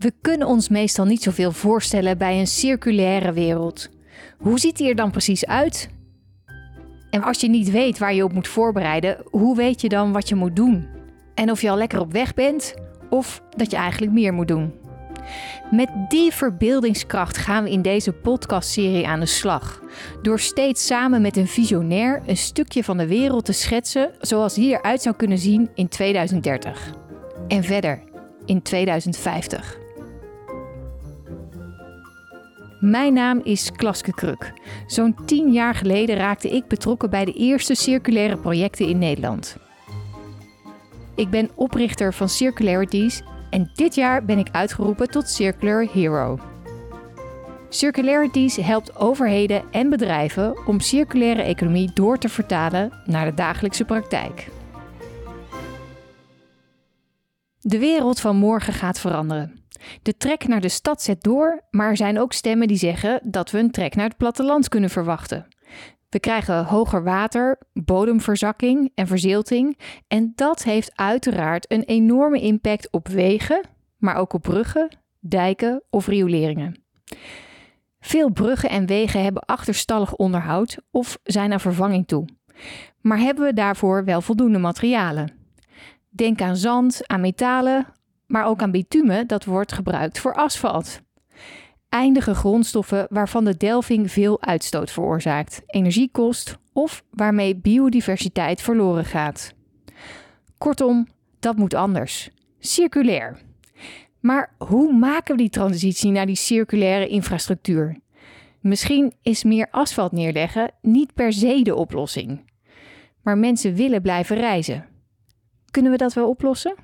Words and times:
We 0.00 0.12
kunnen 0.20 0.46
ons 0.46 0.68
meestal 0.68 1.04
niet 1.04 1.22
zoveel 1.22 1.52
voorstellen 1.52 2.18
bij 2.18 2.38
een 2.38 2.46
circulaire 2.46 3.32
wereld. 3.32 3.88
Hoe 4.38 4.58
ziet 4.58 4.76
die 4.76 4.88
er 4.88 4.94
dan 4.94 5.10
precies 5.10 5.46
uit? 5.46 5.88
En 7.10 7.22
als 7.22 7.40
je 7.40 7.48
niet 7.48 7.70
weet 7.70 7.98
waar 7.98 8.14
je 8.14 8.24
op 8.24 8.32
moet 8.32 8.48
voorbereiden, 8.48 9.16
hoe 9.30 9.56
weet 9.56 9.80
je 9.80 9.88
dan 9.88 10.12
wat 10.12 10.28
je 10.28 10.34
moet 10.34 10.56
doen? 10.56 10.88
En 11.34 11.50
of 11.50 11.60
je 11.60 11.70
al 11.70 11.76
lekker 11.76 12.00
op 12.00 12.12
weg 12.12 12.34
bent 12.34 12.74
of 13.10 13.42
dat 13.56 13.70
je 13.70 13.76
eigenlijk 13.76 14.12
meer 14.12 14.32
moet 14.32 14.48
doen? 14.48 14.72
Met 15.70 15.88
die 16.08 16.32
verbeeldingskracht 16.32 17.36
gaan 17.36 17.64
we 17.64 17.70
in 17.70 17.82
deze 17.82 18.12
podcastserie 18.12 19.06
aan 19.06 19.20
de 19.20 19.26
slag. 19.26 19.82
Door 20.22 20.40
steeds 20.40 20.86
samen 20.86 21.22
met 21.22 21.36
een 21.36 21.48
visionair 21.48 22.22
een 22.26 22.36
stukje 22.36 22.84
van 22.84 22.96
de 22.96 23.06
wereld 23.06 23.44
te 23.44 23.52
schetsen 23.52 24.10
zoals 24.20 24.54
die 24.54 24.72
eruit 24.72 25.02
zou 25.02 25.16
kunnen 25.16 25.38
zien 25.38 25.70
in 25.74 25.88
2030. 25.88 26.94
En 27.48 27.64
verder 27.64 28.02
in 28.44 28.62
2050. 28.62 29.78
Mijn 32.80 33.12
naam 33.12 33.40
is 33.44 33.72
Klaske 33.72 34.14
Kruk. 34.14 34.52
Zo'n 34.86 35.16
tien 35.24 35.52
jaar 35.52 35.74
geleden 35.74 36.16
raakte 36.16 36.50
ik 36.50 36.68
betrokken 36.68 37.10
bij 37.10 37.24
de 37.24 37.32
eerste 37.32 37.74
circulaire 37.74 38.36
projecten 38.36 38.86
in 38.86 38.98
Nederland. 38.98 39.56
Ik 41.14 41.30
ben 41.30 41.50
oprichter 41.54 42.14
van 42.14 42.28
Circularities 42.28 43.22
en 43.50 43.70
dit 43.74 43.94
jaar 43.94 44.24
ben 44.24 44.38
ik 44.38 44.48
uitgeroepen 44.52 45.10
tot 45.10 45.28
Circular 45.28 45.86
Hero. 45.92 46.38
Circularities 47.68 48.56
helpt 48.56 48.96
overheden 48.96 49.62
en 49.70 49.90
bedrijven 49.90 50.66
om 50.66 50.80
circulaire 50.80 51.42
economie 51.42 51.90
door 51.94 52.18
te 52.18 52.28
vertalen 52.28 52.92
naar 53.04 53.24
de 53.24 53.34
dagelijkse 53.34 53.84
praktijk. 53.84 54.48
De 57.62 57.78
wereld 57.78 58.20
van 58.20 58.36
morgen 58.36 58.72
gaat 58.72 59.00
veranderen. 59.00 59.60
De 60.02 60.16
trek 60.16 60.48
naar 60.48 60.60
de 60.60 60.68
stad 60.68 61.02
zet 61.02 61.22
door, 61.22 61.64
maar 61.70 61.88
er 61.88 61.96
zijn 61.96 62.18
ook 62.18 62.32
stemmen 62.32 62.68
die 62.68 62.76
zeggen 62.76 63.20
dat 63.24 63.50
we 63.50 63.58
een 63.58 63.70
trek 63.70 63.94
naar 63.94 64.08
het 64.08 64.16
platteland 64.16 64.68
kunnen 64.68 64.90
verwachten. 64.90 65.46
We 66.08 66.20
krijgen 66.20 66.64
hoger 66.64 67.02
water, 67.02 67.58
bodemverzakking 67.72 68.90
en 68.94 69.06
verzilting 69.06 69.78
en 70.08 70.32
dat 70.34 70.62
heeft 70.62 70.96
uiteraard 70.96 71.72
een 71.72 71.82
enorme 71.82 72.40
impact 72.40 72.90
op 72.90 73.08
wegen, 73.08 73.60
maar 73.96 74.16
ook 74.16 74.32
op 74.32 74.42
bruggen, 74.42 74.88
dijken 75.18 75.82
of 75.90 76.06
rioleringen. 76.06 76.82
Veel 78.00 78.30
bruggen 78.30 78.70
en 78.70 78.86
wegen 78.86 79.22
hebben 79.22 79.44
achterstallig 79.44 80.14
onderhoud 80.14 80.78
of 80.90 81.18
zijn 81.22 81.52
aan 81.52 81.60
vervanging 81.60 82.06
toe. 82.06 82.24
Maar 83.00 83.18
hebben 83.18 83.44
we 83.44 83.52
daarvoor 83.52 84.04
wel 84.04 84.20
voldoende 84.20 84.58
materialen? 84.58 85.39
Denk 86.10 86.40
aan 86.40 86.56
zand, 86.56 87.08
aan 87.08 87.20
metalen, 87.20 87.86
maar 88.26 88.44
ook 88.44 88.62
aan 88.62 88.70
bitumen 88.70 89.26
dat 89.26 89.44
wordt 89.44 89.72
gebruikt 89.72 90.18
voor 90.18 90.34
asfalt. 90.34 91.00
Eindige 91.88 92.34
grondstoffen 92.34 93.06
waarvan 93.10 93.44
de 93.44 93.56
delving 93.56 94.10
veel 94.10 94.42
uitstoot 94.42 94.90
veroorzaakt, 94.90 95.62
energie 95.66 96.08
kost 96.12 96.58
of 96.72 97.04
waarmee 97.10 97.56
biodiversiteit 97.56 98.62
verloren 98.62 99.04
gaat. 99.04 99.54
Kortom, 100.58 101.06
dat 101.40 101.56
moet 101.56 101.74
anders. 101.74 102.30
Circulair. 102.58 103.38
Maar 104.20 104.54
hoe 104.58 104.92
maken 104.92 105.36
we 105.36 105.40
die 105.40 105.50
transitie 105.50 106.10
naar 106.10 106.26
die 106.26 106.36
circulaire 106.36 107.08
infrastructuur? 107.08 108.00
Misschien 108.60 109.12
is 109.22 109.44
meer 109.44 109.68
asfalt 109.70 110.12
neerleggen 110.12 110.70
niet 110.82 111.14
per 111.14 111.32
se 111.32 111.62
de 111.62 111.74
oplossing. 111.74 112.44
Maar 113.22 113.38
mensen 113.38 113.74
willen 113.74 114.02
blijven 114.02 114.36
reizen. 114.36 114.89
Kunnen 115.70 115.92
we 115.92 115.98
dat 115.98 116.12
wel 116.12 116.28
oplossen? 116.28 116.74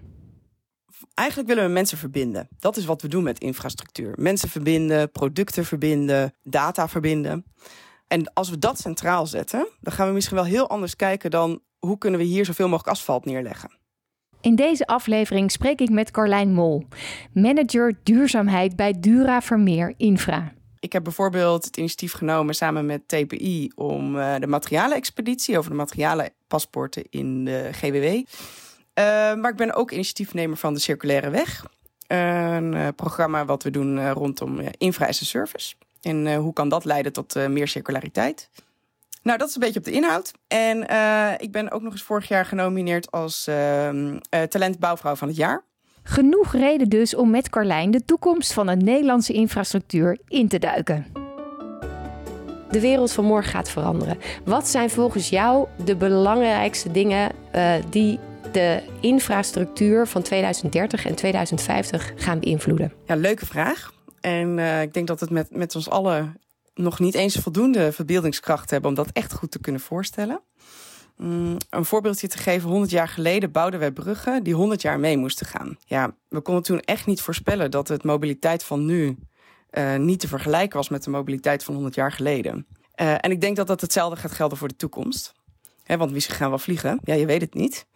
Eigenlijk 1.14 1.48
willen 1.48 1.64
we 1.64 1.70
mensen 1.70 1.98
verbinden. 1.98 2.48
Dat 2.58 2.76
is 2.76 2.84
wat 2.84 3.02
we 3.02 3.08
doen 3.08 3.22
met 3.22 3.38
infrastructuur. 3.38 4.14
Mensen 4.16 4.48
verbinden, 4.48 5.10
producten 5.10 5.64
verbinden, 5.64 6.34
data 6.42 6.88
verbinden. 6.88 7.44
En 8.06 8.32
als 8.32 8.50
we 8.50 8.58
dat 8.58 8.78
centraal 8.78 9.26
zetten, 9.26 9.68
dan 9.80 9.92
gaan 9.92 10.08
we 10.08 10.12
misschien 10.12 10.36
wel 10.36 10.44
heel 10.44 10.68
anders 10.68 10.96
kijken 10.96 11.30
dan 11.30 11.60
hoe 11.78 11.98
kunnen 11.98 12.20
we 12.20 12.26
hier 12.26 12.44
zoveel 12.44 12.68
mogelijk 12.68 12.96
asfalt 12.96 13.24
neerleggen. 13.24 13.70
In 14.40 14.54
deze 14.54 14.86
aflevering 14.86 15.50
spreek 15.50 15.80
ik 15.80 15.90
met 15.90 16.10
Carlijn 16.10 16.52
Mol, 16.52 16.84
manager 17.32 17.98
duurzaamheid 18.02 18.76
bij 18.76 19.00
Dura 19.00 19.42
Vermeer 19.42 19.94
Infra. 19.96 20.52
Ik 20.78 20.92
heb 20.92 21.04
bijvoorbeeld 21.04 21.64
het 21.64 21.76
initiatief 21.76 22.12
genomen 22.12 22.54
samen 22.54 22.86
met 22.86 23.08
TPI 23.08 23.70
om 23.74 24.16
uh, 24.16 24.34
de 24.38 24.46
materialenexpeditie 24.46 25.58
over 25.58 25.70
de 25.70 25.76
materialenpaspoorten 25.76 27.04
in 27.10 27.44
de 27.44 27.68
GWW 27.72 28.24
maar 29.40 29.50
ik 29.50 29.56
ben 29.56 29.74
ook 29.74 29.90
initiatiefnemer 29.90 30.56
van 30.56 30.74
de 30.74 30.80
Circulaire 30.80 31.30
Weg. 31.30 31.64
Een 32.06 32.72
uh, 32.72 32.88
programma 32.96 33.44
wat 33.44 33.62
we 33.62 33.70
doen 33.70 33.96
uh, 33.96 34.10
rondom 34.10 34.60
infra 34.78 35.06
as 35.06 35.22
a 35.22 35.24
service. 35.24 35.74
En 36.02 36.34
hoe 36.34 36.52
kan 36.52 36.68
dat 36.68 36.84
leiden 36.84 37.12
tot 37.12 37.48
meer 37.48 37.68
circulariteit? 37.68 38.50
Nou, 39.22 39.38
dat 39.38 39.48
is 39.48 39.54
een 39.54 39.60
beetje 39.60 39.78
op 39.78 39.84
de 39.84 39.90
inhoud. 39.90 40.32
En 40.48 40.80
ik 41.40 41.52
ben 41.52 41.70
ook 41.70 41.82
nog 41.82 41.92
eens 41.92 42.02
vorig 42.02 42.28
jaar 42.28 42.46
genomineerd 42.46 43.10
als 43.10 43.46
ehm, 43.46 44.18
talent 44.48 44.78
bouwvrouw 44.78 45.16
van 45.16 45.28
het 45.28 45.36
jaar. 45.36 45.64
Genoeg 46.02 46.52
reden 46.52 46.88
dus 46.88 47.14
om 47.14 47.30
met 47.30 47.48
Carlijn 47.48 47.90
de 47.90 48.04
toekomst 48.04 48.52
van 48.52 48.66
de 48.66 48.76
Nederlandse 48.76 49.32
infrastructuur 49.32 50.18
in 50.28 50.48
te 50.48 50.58
duiken. 50.58 51.06
De 52.70 52.80
wereld 52.80 53.12
van 53.12 53.24
morgen 53.24 53.50
gaat 53.50 53.70
veranderen. 53.70 54.18
Wat 54.44 54.68
zijn 54.68 54.90
volgens 54.90 55.28
jou 55.28 55.68
de 55.84 55.96
belangrijkste 55.96 56.90
dingen 56.90 57.32
die 57.90 58.18
de 58.52 58.82
infrastructuur 59.00 60.06
van 60.06 60.22
2030 60.22 61.06
en 61.06 61.14
2050 61.14 62.12
gaan 62.16 62.40
beïnvloeden? 62.40 62.92
Ja, 63.06 63.16
leuke 63.16 63.46
vraag. 63.46 63.92
En 64.20 64.58
uh, 64.58 64.82
ik 64.82 64.94
denk 64.94 65.06
dat 65.06 65.20
het 65.20 65.30
met, 65.30 65.50
met 65.50 65.74
ons 65.74 65.90
allen 65.90 66.40
nog 66.74 66.98
niet 66.98 67.14
eens 67.14 67.34
voldoende 67.34 67.92
verbeeldingskracht 67.92 68.70
hebben 68.70 68.90
om 68.90 68.96
dat 68.96 69.10
echt 69.12 69.32
goed 69.32 69.50
te 69.50 69.60
kunnen 69.60 69.80
voorstellen. 69.80 70.40
Um, 71.20 71.56
een 71.70 71.84
voorbeeldje 71.84 72.28
te 72.28 72.38
geven, 72.38 72.70
100 72.70 72.90
jaar 72.90 73.08
geleden 73.08 73.52
bouwden 73.52 73.80
wij 73.80 73.92
bruggen 73.92 74.42
die 74.42 74.54
100 74.54 74.82
jaar 74.82 75.00
mee 75.00 75.16
moesten 75.16 75.46
gaan. 75.46 75.76
Ja, 75.84 76.14
we 76.28 76.40
konden 76.40 76.62
toen 76.62 76.80
echt 76.80 77.06
niet 77.06 77.20
voorspellen 77.20 77.70
dat 77.70 77.88
het 77.88 78.04
mobiliteit 78.04 78.64
van 78.64 78.84
nu 78.84 79.16
uh, 79.70 79.96
niet 79.96 80.20
te 80.20 80.28
vergelijken 80.28 80.76
was 80.76 80.88
met 80.88 81.04
de 81.04 81.10
mobiliteit 81.10 81.64
van 81.64 81.74
100 81.74 81.94
jaar 81.94 82.12
geleden. 82.12 82.66
Uh, 83.00 83.12
en 83.12 83.30
ik 83.30 83.40
denk 83.40 83.56
dat 83.56 83.66
dat 83.66 83.80
hetzelfde 83.80 84.20
gaat 84.20 84.32
gelden 84.32 84.58
voor 84.58 84.68
de 84.68 84.76
toekomst. 84.76 85.34
Want 85.86 86.10
wie 86.10 86.20
gaan 86.20 86.48
wel 86.48 86.58
vliegen? 86.58 87.00
Ja, 87.04 87.14
je 87.14 87.26
weet 87.26 87.40
het 87.40 87.54
niet. 87.54 87.86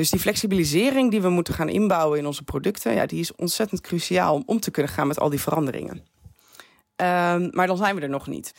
Dus 0.00 0.10
die 0.10 0.20
flexibilisering 0.20 1.10
die 1.10 1.20
we 1.22 1.28
moeten 1.28 1.54
gaan 1.54 1.68
inbouwen 1.68 2.18
in 2.18 2.26
onze 2.26 2.42
producten, 2.42 2.94
ja, 2.94 3.06
die 3.06 3.20
is 3.20 3.34
ontzettend 3.34 3.80
cruciaal 3.80 4.34
om 4.34 4.42
om 4.46 4.60
te 4.60 4.70
kunnen 4.70 4.92
gaan 4.92 5.06
met 5.06 5.20
al 5.20 5.30
die 5.30 5.40
veranderingen. 5.40 5.96
Um, 5.96 7.50
maar 7.52 7.66
dan 7.66 7.76
zijn 7.76 7.94
we 7.94 8.00
er 8.00 8.08
nog 8.08 8.26
niet. 8.26 8.54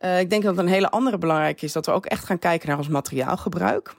Uh, 0.00 0.20
ik 0.20 0.30
denk 0.30 0.42
dat 0.42 0.58
een 0.58 0.66
hele 0.66 0.90
andere 0.90 1.18
belangrijke 1.18 1.64
is 1.64 1.72
dat 1.72 1.86
we 1.86 1.92
ook 1.92 2.06
echt 2.06 2.24
gaan 2.24 2.38
kijken 2.38 2.68
naar 2.68 2.78
ons 2.78 2.88
materiaalgebruik. 2.88 3.94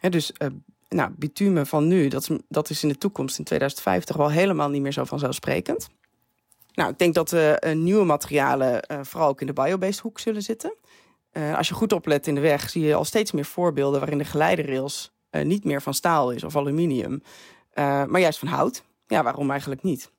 Dus 0.00 0.32
uh, 0.38 0.48
nou, 0.88 1.10
bitumen 1.16 1.66
van 1.66 1.86
nu, 1.86 2.08
dat 2.08 2.30
is, 2.30 2.38
dat 2.48 2.70
is 2.70 2.82
in 2.82 2.88
de 2.88 2.98
toekomst 2.98 3.38
in 3.38 3.44
2050 3.44 4.16
wel 4.16 4.30
helemaal 4.30 4.68
niet 4.68 4.82
meer 4.82 4.92
zo 4.92 5.04
vanzelfsprekend. 5.04 5.88
Nou, 6.74 6.90
ik 6.90 6.98
denk 6.98 7.14
dat 7.14 7.32
uh, 7.32 7.54
nieuwe 7.72 8.04
materialen 8.04 8.84
vooral 9.02 9.28
ook 9.28 9.40
in 9.40 9.46
de 9.46 9.52
biobased 9.52 10.00
hoek 10.00 10.18
zullen 10.18 10.42
zitten. 10.42 10.74
als 11.56 11.68
je 11.68 11.74
goed 11.74 11.92
oplet 11.92 12.26
in 12.26 12.34
de 12.34 12.40
weg, 12.40 12.70
zie 12.70 12.82
je 12.82 12.94
al 12.94 13.04
steeds 13.04 13.32
meer 13.32 13.44
voorbeelden 13.44 14.00
waarin 14.00 14.18
de 14.18 14.24
geleiderrails 14.24 15.16
uh, 15.30 15.44
niet 15.44 15.64
meer 15.64 15.82
van 15.82 15.94
staal 15.94 16.30
is 16.30 16.44
of 16.44 16.56
aluminium, 16.56 17.22
uh, 17.74 18.04
maar 18.04 18.20
juist 18.20 18.38
van 18.38 18.48
hout. 18.48 18.84
Ja, 19.06 19.22
waarom 19.22 19.50
eigenlijk 19.50 19.82
niet? 19.82 20.10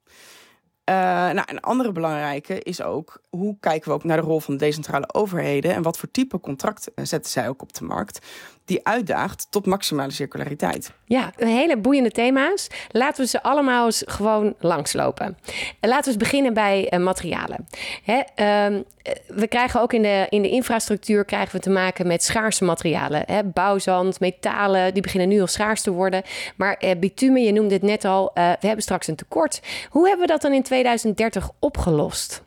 Uh, 0.90 0.96
nou, 0.96 1.42
een 1.46 1.60
andere 1.60 1.92
belangrijke 1.92 2.60
is 2.60 2.82
ook 2.82 3.22
hoe 3.30 3.58
kijken 3.60 3.90
we 3.90 3.96
ook 3.96 4.04
naar 4.04 4.18
de 4.18 4.28
rol 4.28 4.40
van 4.40 4.54
de 4.54 4.60
decentrale 4.60 5.14
overheden 5.14 5.74
en 5.74 5.82
wat 5.82 5.98
voor 5.98 6.12
type 6.12 6.40
contract 6.40 6.92
zetten 6.96 7.32
zij 7.32 7.50
ook 7.50 7.62
op 7.62 7.74
de 7.74 7.84
markt 7.84 8.26
die 8.70 8.88
uitdaagt 8.88 9.48
tot 9.50 9.66
maximale 9.66 10.12
circulariteit. 10.12 10.92
Ja, 11.06 11.32
een 11.38 11.48
hele 11.48 11.78
boeiende 11.78 12.12
thema's. 12.12 12.68
Laten 12.92 13.24
we 13.24 13.30
ze 13.30 13.44
allemaal 13.44 13.86
eens 13.86 14.04
gewoon 14.06 14.56
langslopen. 14.60 15.38
Laten 15.82 16.04
we 16.04 16.08
eens 16.08 16.18
beginnen 16.18 16.54
bij 16.54 16.94
uh, 16.94 17.00
materialen. 17.00 17.68
Hè, 18.04 18.16
uh, 18.18 18.80
we 19.28 19.48
krijgen 19.48 19.82
ook 19.82 19.94
in 19.94 20.02
de, 20.02 20.28
in 20.30 20.42
de 20.42 20.50
infrastructuur 20.50 21.26
krijgen 21.26 21.56
we 21.56 21.62
te 21.62 21.70
maken 21.70 22.08
met 22.08 22.24
schaarse 22.24 22.64
materialen. 22.64 23.24
Hè, 23.26 23.44
bouwzand, 23.44 24.20
metalen, 24.20 24.94
die 24.94 25.02
beginnen 25.02 25.30
nu 25.30 25.42
al 25.42 25.48
schaars 25.48 25.82
te 25.82 25.92
worden. 25.92 26.24
Maar 26.56 26.84
uh, 26.84 26.92
bitumen, 27.00 27.44
je 27.44 27.52
noemde 27.52 27.74
het 27.74 27.84
net 27.84 28.06
al, 28.06 28.32
we 28.34 28.68
hebben 28.68 28.82
straks 28.82 29.08
een 29.08 29.16
tekort. 29.16 29.62
Hoe 29.90 30.08
hebben 30.08 30.26
we 30.26 30.32
dat 30.32 30.42
dan 30.42 30.54
in 30.54 30.64
2030 30.64 31.50
opgelost? 31.60 32.44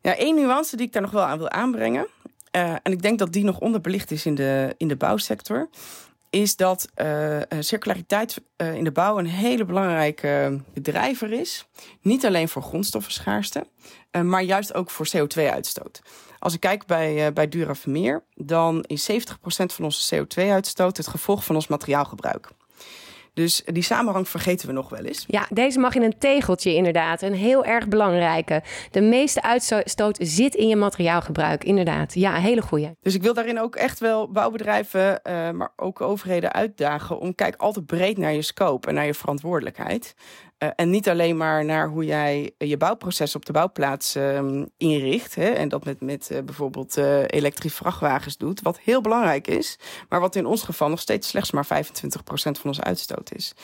Ja, 0.00 0.16
één 0.16 0.34
nuance 0.34 0.76
die 0.76 0.86
ik 0.86 0.92
daar 0.92 1.02
nog 1.02 1.10
wel 1.10 1.24
aan 1.24 1.38
wil 1.38 1.50
aanbrengen. 1.50 2.06
Uh, 2.56 2.72
en 2.82 2.92
ik 2.92 3.02
denk 3.02 3.18
dat 3.18 3.32
die 3.32 3.44
nog 3.44 3.58
onderbelicht 3.58 4.10
is 4.10 4.26
in 4.26 4.34
de, 4.34 4.74
in 4.76 4.88
de 4.88 4.96
bouwsector. 4.96 5.68
Is 6.30 6.56
dat 6.56 6.88
uh, 6.96 7.38
circulariteit 7.60 8.42
uh, 8.56 8.74
in 8.74 8.84
de 8.84 8.92
bouw 8.92 9.18
een 9.18 9.26
hele 9.26 9.64
belangrijke 9.64 10.60
drijver 10.74 11.32
is. 11.32 11.66
Niet 12.00 12.26
alleen 12.26 12.48
voor 12.48 12.62
grondstoffenschaarste, 12.62 13.66
maar 14.22 14.42
juist 14.42 14.74
ook 14.74 14.90
voor 14.90 15.08
CO2-uitstoot. 15.16 16.02
Als 16.38 16.54
ik 16.54 16.60
kijk 16.60 16.86
bij, 16.86 17.32
bij 17.32 17.48
Dura 17.48 17.74
Vermeer, 17.74 18.22
dan 18.34 18.84
is 18.86 19.10
70% 19.10 19.14
van 19.46 19.84
onze 19.84 20.16
CO2-uitstoot 20.16 20.96
het 20.96 21.06
gevolg 21.06 21.44
van 21.44 21.54
ons 21.54 21.66
materiaalgebruik. 21.66 22.48
Dus 23.34 23.62
die 23.64 23.82
samenhang 23.82 24.28
vergeten 24.28 24.66
we 24.66 24.72
nog 24.72 24.88
wel 24.88 25.04
eens. 25.04 25.24
Ja, 25.26 25.46
deze 25.50 25.78
mag 25.78 25.94
in 25.94 26.02
een 26.02 26.18
tegeltje 26.18 26.74
inderdaad. 26.74 27.22
Een 27.22 27.34
heel 27.34 27.64
erg 27.64 27.88
belangrijke. 27.88 28.62
De 28.90 29.00
meeste 29.00 29.42
uitstoot 29.42 30.18
zit 30.20 30.54
in 30.54 30.68
je 30.68 30.76
materiaalgebruik, 30.76 31.64
inderdaad. 31.64 32.14
Ja, 32.14 32.34
hele 32.34 32.62
goede. 32.62 32.96
Dus 33.02 33.14
ik 33.14 33.22
wil 33.22 33.34
daarin 33.34 33.60
ook 33.60 33.76
echt 33.76 33.98
wel 33.98 34.30
bouwbedrijven, 34.30 35.20
uh, 35.22 35.50
maar 35.50 35.72
ook 35.76 36.00
overheden 36.00 36.52
uitdagen 36.52 37.18
om 37.18 37.34
kijk 37.34 37.56
altijd 37.56 37.86
breed 37.86 38.18
naar 38.18 38.32
je 38.32 38.42
scope 38.42 38.88
en 38.88 38.94
naar 38.94 39.06
je 39.06 39.14
verantwoordelijkheid. 39.14 40.14
Uh, 40.62 40.68
en 40.76 40.90
niet 40.90 41.08
alleen 41.08 41.36
maar 41.36 41.64
naar 41.64 41.88
hoe 41.88 42.04
jij 42.04 42.50
je 42.58 42.76
bouwproces 42.76 43.34
op 43.34 43.44
de 43.44 43.52
bouwplaats 43.52 44.16
uh, 44.16 44.62
inricht. 44.76 45.34
Hè, 45.34 45.48
en 45.48 45.68
dat 45.68 45.84
met, 45.84 46.00
met 46.00 46.28
uh, 46.32 46.38
bijvoorbeeld 46.42 46.96
elektrische 47.26 47.76
vrachtwagens 47.76 48.36
doet. 48.36 48.62
Wat 48.62 48.78
heel 48.78 49.00
belangrijk 49.00 49.46
is. 49.46 49.78
Maar 50.08 50.20
wat 50.20 50.36
in 50.36 50.46
ons 50.46 50.62
geval 50.62 50.88
nog 50.88 51.00
steeds 51.00 51.28
slechts 51.28 51.50
maar 51.50 51.66
25% 51.66 51.68
van 52.32 52.54
onze 52.62 52.82
uitstoot 52.82 53.34
is. 53.34 53.54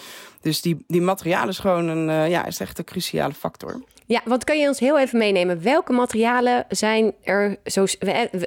Dus 0.41 0.61
die, 0.61 0.85
die 0.87 1.03
materialen 1.03 1.49
is 1.49 1.59
gewoon 1.59 1.89
een, 1.89 2.31
ja, 2.31 2.45
is 2.45 2.61
echt 2.61 2.79
een 2.79 2.85
cruciale 2.85 3.35
factor. 3.35 3.81
Ja, 4.09 4.21
want 4.25 4.45
kan 4.45 4.59
je 4.59 4.69
ons 4.69 4.81
heel 4.81 4.99
even 4.99 5.19
meenemen? 5.19 5.63
Welke 5.63 5.93
materialen 5.93 6.65
zijn 6.69 7.13
er 7.23 7.57
zo, 7.65 7.85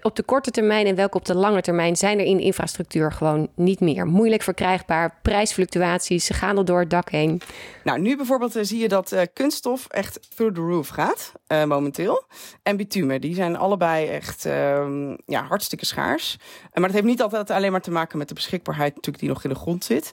op 0.01 0.15
de 0.15 0.23
korte 0.23 0.51
termijn 0.51 0.85
en 0.85 0.95
welke 0.95 1.17
op 1.17 1.25
de 1.25 1.35
lange 1.35 1.61
termijn 1.61 1.95
zijn 1.95 2.19
er 2.19 2.25
in 2.25 2.39
infrastructuur 2.39 3.11
gewoon 3.11 3.49
niet 3.55 3.79
meer? 3.79 4.05
Moeilijk 4.05 4.41
verkrijgbaar, 4.41 5.19
prijsfluctuaties, 5.21 6.25
ze 6.25 6.33
gaan 6.33 6.57
al 6.57 6.65
door 6.65 6.79
het 6.79 6.89
dak 6.89 7.09
heen. 7.09 7.41
Nou, 7.83 7.99
nu 7.99 8.17
bijvoorbeeld 8.17 8.55
uh, 8.55 8.63
zie 8.63 8.79
je 8.79 8.87
dat 8.87 9.11
uh, 9.11 9.21
kunststof 9.33 9.87
echt 9.87 10.19
through 10.35 10.55
the 10.55 10.61
roof 10.61 10.87
gaat, 10.87 11.31
momenteel. 11.47 12.23
En 12.63 12.77
bitumen, 12.77 13.21
die 13.21 13.35
zijn 13.35 13.57
allebei 13.57 14.07
echt 14.07 14.45
ehm, 14.45 15.15
ja, 15.25 15.43
hartstikke 15.43 15.85
schaars. 15.85 16.37
maar 16.73 16.83
dat 16.83 16.91
heeft 16.91 17.03
niet 17.03 17.21
altijd 17.21 17.49
alleen 17.49 17.71
maar 17.71 17.81
te 17.81 17.91
maken 17.91 18.17
met 18.17 18.27
de 18.27 18.33
beschikbaarheid 18.33 18.95
natuurlijk 18.95 19.23
die 19.23 19.29
nog 19.33 19.43
in 19.43 19.49
de 19.49 19.55
grond 19.55 19.83
zit. 19.83 20.11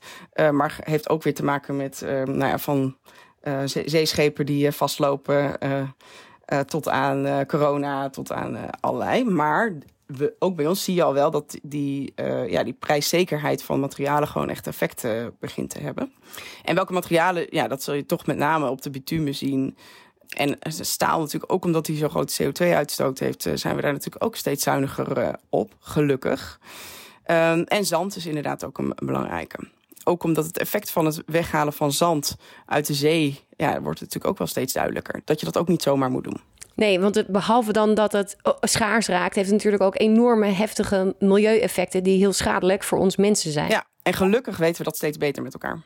maar 0.52 0.78
heeft 0.84 1.08
ook 1.08 1.22
weer 1.22 1.34
te 1.34 1.44
maken 1.44 1.76
met, 1.76 2.02
ehm, 2.02 2.37
nou 2.37 2.50
ja, 2.50 2.58
van 2.58 2.96
zeeschepen 3.64 4.46
die 4.46 4.66
eh, 4.66 4.72
vastlopen. 4.72 5.56
Uh, 5.62 6.60
tot 6.60 6.88
aan 6.88 7.46
corona, 7.46 8.10
tot 8.10 8.32
aan 8.32 8.56
allerlei. 8.81 9.25
Maar 9.25 9.72
we, 10.06 10.34
ook 10.38 10.56
bij 10.56 10.66
ons 10.66 10.84
zie 10.84 10.94
je 10.94 11.02
al 11.02 11.12
wel 11.12 11.31
dat 11.31 11.58
die, 11.62 12.12
ja, 12.46 12.64
die 12.64 12.72
prijszekerheid 12.72 13.62
van 13.62 13.81
materialen 13.81 14.28
gewoon 14.28 14.50
echt 14.50 14.66
effect 14.66 15.06
begint 15.40 15.70
te 15.70 15.81
hebben. 15.81 16.12
En 16.64 16.75
welke 16.75 16.93
materialen, 16.93 17.46
ja, 17.50 17.69
dat 17.69 17.82
zul 17.82 17.94
je 17.94 18.06
toch 18.06 18.26
met 18.26 18.37
name 18.37 18.70
op 18.70 18.82
de 18.82 18.90
bitumen 18.90 19.34
zien. 19.34 19.76
En 20.28 20.58
staal 20.69 21.20
natuurlijk 21.20 21.52
ook 21.52 21.64
omdat 21.64 21.87
hij 21.87 21.96
zo'n 21.96 22.10
grote 22.10 22.44
CO2-uitstoot 22.44 23.19
heeft, 23.19 23.43
zijn 23.54 23.76
we 23.76 23.82
daar 23.82 23.93
natuurlijk 23.93 24.25
ook 24.25 24.37
steeds 24.37 24.62
zuiniger 24.62 25.38
op, 25.48 25.75
gelukkig. 25.81 26.60
Um, 27.26 27.62
en 27.62 27.84
zand 27.84 28.16
is 28.16 28.26
inderdaad 28.26 28.64
ook 28.64 28.78
een 28.78 28.93
belangrijke 28.96 29.58
ook 30.06 30.23
omdat 30.23 30.44
het 30.44 30.58
effect 30.58 30.91
van 30.91 31.06
het 31.06 31.23
weghalen 31.26 31.73
van 31.73 31.93
zand 31.93 32.37
uit 32.67 32.87
de 32.87 32.94
zee, 32.94 33.41
ja, 33.56 33.70
wordt 33.70 34.00
het 34.00 34.00
natuurlijk 34.00 34.26
ook 34.26 34.38
wel 34.38 34.47
steeds 34.47 34.73
duidelijker. 34.73 35.20
Dat 35.25 35.41
je 35.41 35.47
dat 35.47 35.56
ook 35.56 35.69
niet 35.69 35.82
zomaar 35.82 36.11
moet 36.11 36.25
doen. 36.25 36.41
Nee, 36.75 37.00
want 37.00 37.14
het, 37.14 37.26
behalve 37.26 37.73
dan 37.73 37.94
dat 37.94 38.12
het 38.12 38.37
oh, 38.43 38.55
schaars 38.61 39.06
raakt, 39.06 39.35
heeft 39.35 39.47
het 39.47 39.56
natuurlijk 39.56 39.82
ook 39.82 39.99
enorme 40.00 40.47
heftige 40.47 41.14
milieueffecten 41.19 42.03
die 42.03 42.19
heel 42.19 42.32
schadelijk 42.32 42.82
voor 42.82 42.99
ons 42.99 43.17
mensen 43.17 43.53
zijn. 43.53 43.70
Ja, 43.70 43.85
en 44.03 44.12
gelukkig 44.12 44.56
weten 44.56 44.79
we 44.79 44.85
dat 44.85 44.97
steeds 44.97 45.19
beter 45.19 45.43
met 45.43 45.53
elkaar. 45.53 45.82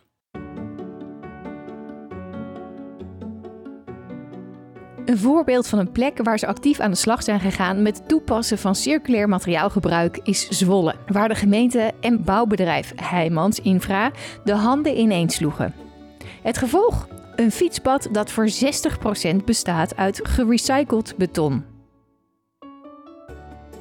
Een 5.10 5.18
voorbeeld 5.18 5.66
van 5.66 5.78
een 5.78 5.92
plek 5.92 6.18
waar 6.22 6.38
ze 6.38 6.46
actief 6.46 6.80
aan 6.80 6.90
de 6.90 6.96
slag 6.96 7.22
zijn 7.22 7.40
gegaan 7.40 7.82
met 7.82 8.08
toepassen 8.08 8.58
van 8.58 8.74
circulair 8.74 9.28
materiaalgebruik 9.28 10.20
is 10.22 10.48
Zwolle, 10.48 10.94
waar 11.06 11.28
de 11.28 11.34
gemeente 11.34 11.92
en 12.00 12.24
bouwbedrijf 12.24 12.92
Heijmans 12.96 13.60
Infra 13.60 14.10
de 14.44 14.52
handen 14.52 14.98
ineens 14.98 15.34
sloegen. 15.34 15.74
Het 16.42 16.58
gevolg? 16.58 17.08
Een 17.36 17.50
fietspad 17.50 18.08
dat 18.12 18.30
voor 18.30 18.48
60% 19.32 19.36
bestaat 19.44 19.96
uit 19.96 20.20
gerecycled 20.22 21.14
beton. 21.16 21.64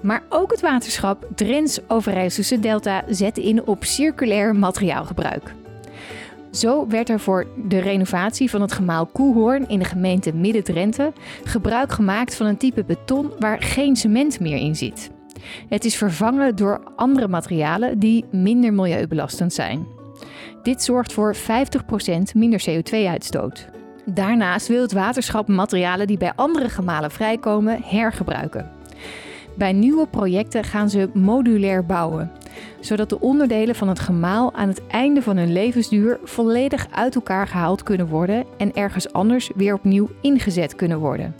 Maar 0.01 0.23
ook 0.29 0.51
het 0.51 0.61
waterschap 0.61 1.27
Drents 1.35 1.79
Overijsselse 1.87 2.59
Delta 2.59 3.03
zette 3.07 3.43
in 3.43 3.65
op 3.65 3.83
circulair 3.83 4.55
materiaalgebruik. 4.55 5.53
Zo 6.51 6.87
werd 6.87 7.09
er 7.09 7.19
voor 7.19 7.47
de 7.67 7.79
renovatie 7.79 8.49
van 8.49 8.61
het 8.61 8.71
gemaal 8.71 9.05
Koehoorn 9.05 9.67
in 9.67 9.79
de 9.79 9.85
gemeente 9.85 10.33
Midden-Drenthe 10.33 11.13
gebruik 11.43 11.91
gemaakt 11.91 12.35
van 12.35 12.45
een 12.45 12.57
type 12.57 12.83
beton 12.83 13.31
waar 13.39 13.61
geen 13.61 13.95
cement 13.95 14.39
meer 14.39 14.57
in 14.57 14.75
zit. 14.75 15.09
Het 15.69 15.85
is 15.85 15.95
vervangen 15.95 16.55
door 16.55 16.81
andere 16.95 17.27
materialen 17.27 17.99
die 17.99 18.25
minder 18.31 18.73
milieubelastend 18.73 19.53
zijn. 19.53 19.87
Dit 20.63 20.83
zorgt 20.83 21.13
voor 21.13 21.35
50% 21.35 21.39
minder 22.33 22.63
CO2-uitstoot. 22.69 23.67
Daarnaast 24.05 24.67
wil 24.67 24.81
het 24.81 24.93
waterschap 24.93 25.47
materialen 25.47 26.07
die 26.07 26.17
bij 26.17 26.33
andere 26.35 26.69
gemalen 26.69 27.11
vrijkomen 27.11 27.81
hergebruiken. 27.83 28.71
Bij 29.57 29.73
nieuwe 29.73 30.07
projecten 30.07 30.63
gaan 30.63 30.89
ze 30.89 31.09
modulair 31.13 31.85
bouwen, 31.85 32.31
zodat 32.79 33.09
de 33.09 33.19
onderdelen 33.19 33.75
van 33.75 33.87
het 33.87 33.99
gemaal 33.99 34.53
aan 34.53 34.67
het 34.67 34.87
einde 34.87 35.21
van 35.21 35.37
hun 35.37 35.53
levensduur 35.53 36.19
volledig 36.23 36.87
uit 36.91 37.15
elkaar 37.15 37.47
gehaald 37.47 37.83
kunnen 37.83 38.07
worden 38.07 38.45
en 38.57 38.73
ergens 38.75 39.13
anders 39.13 39.51
weer 39.55 39.73
opnieuw 39.73 40.09
ingezet 40.21 40.75
kunnen 40.75 40.99
worden. 40.99 41.35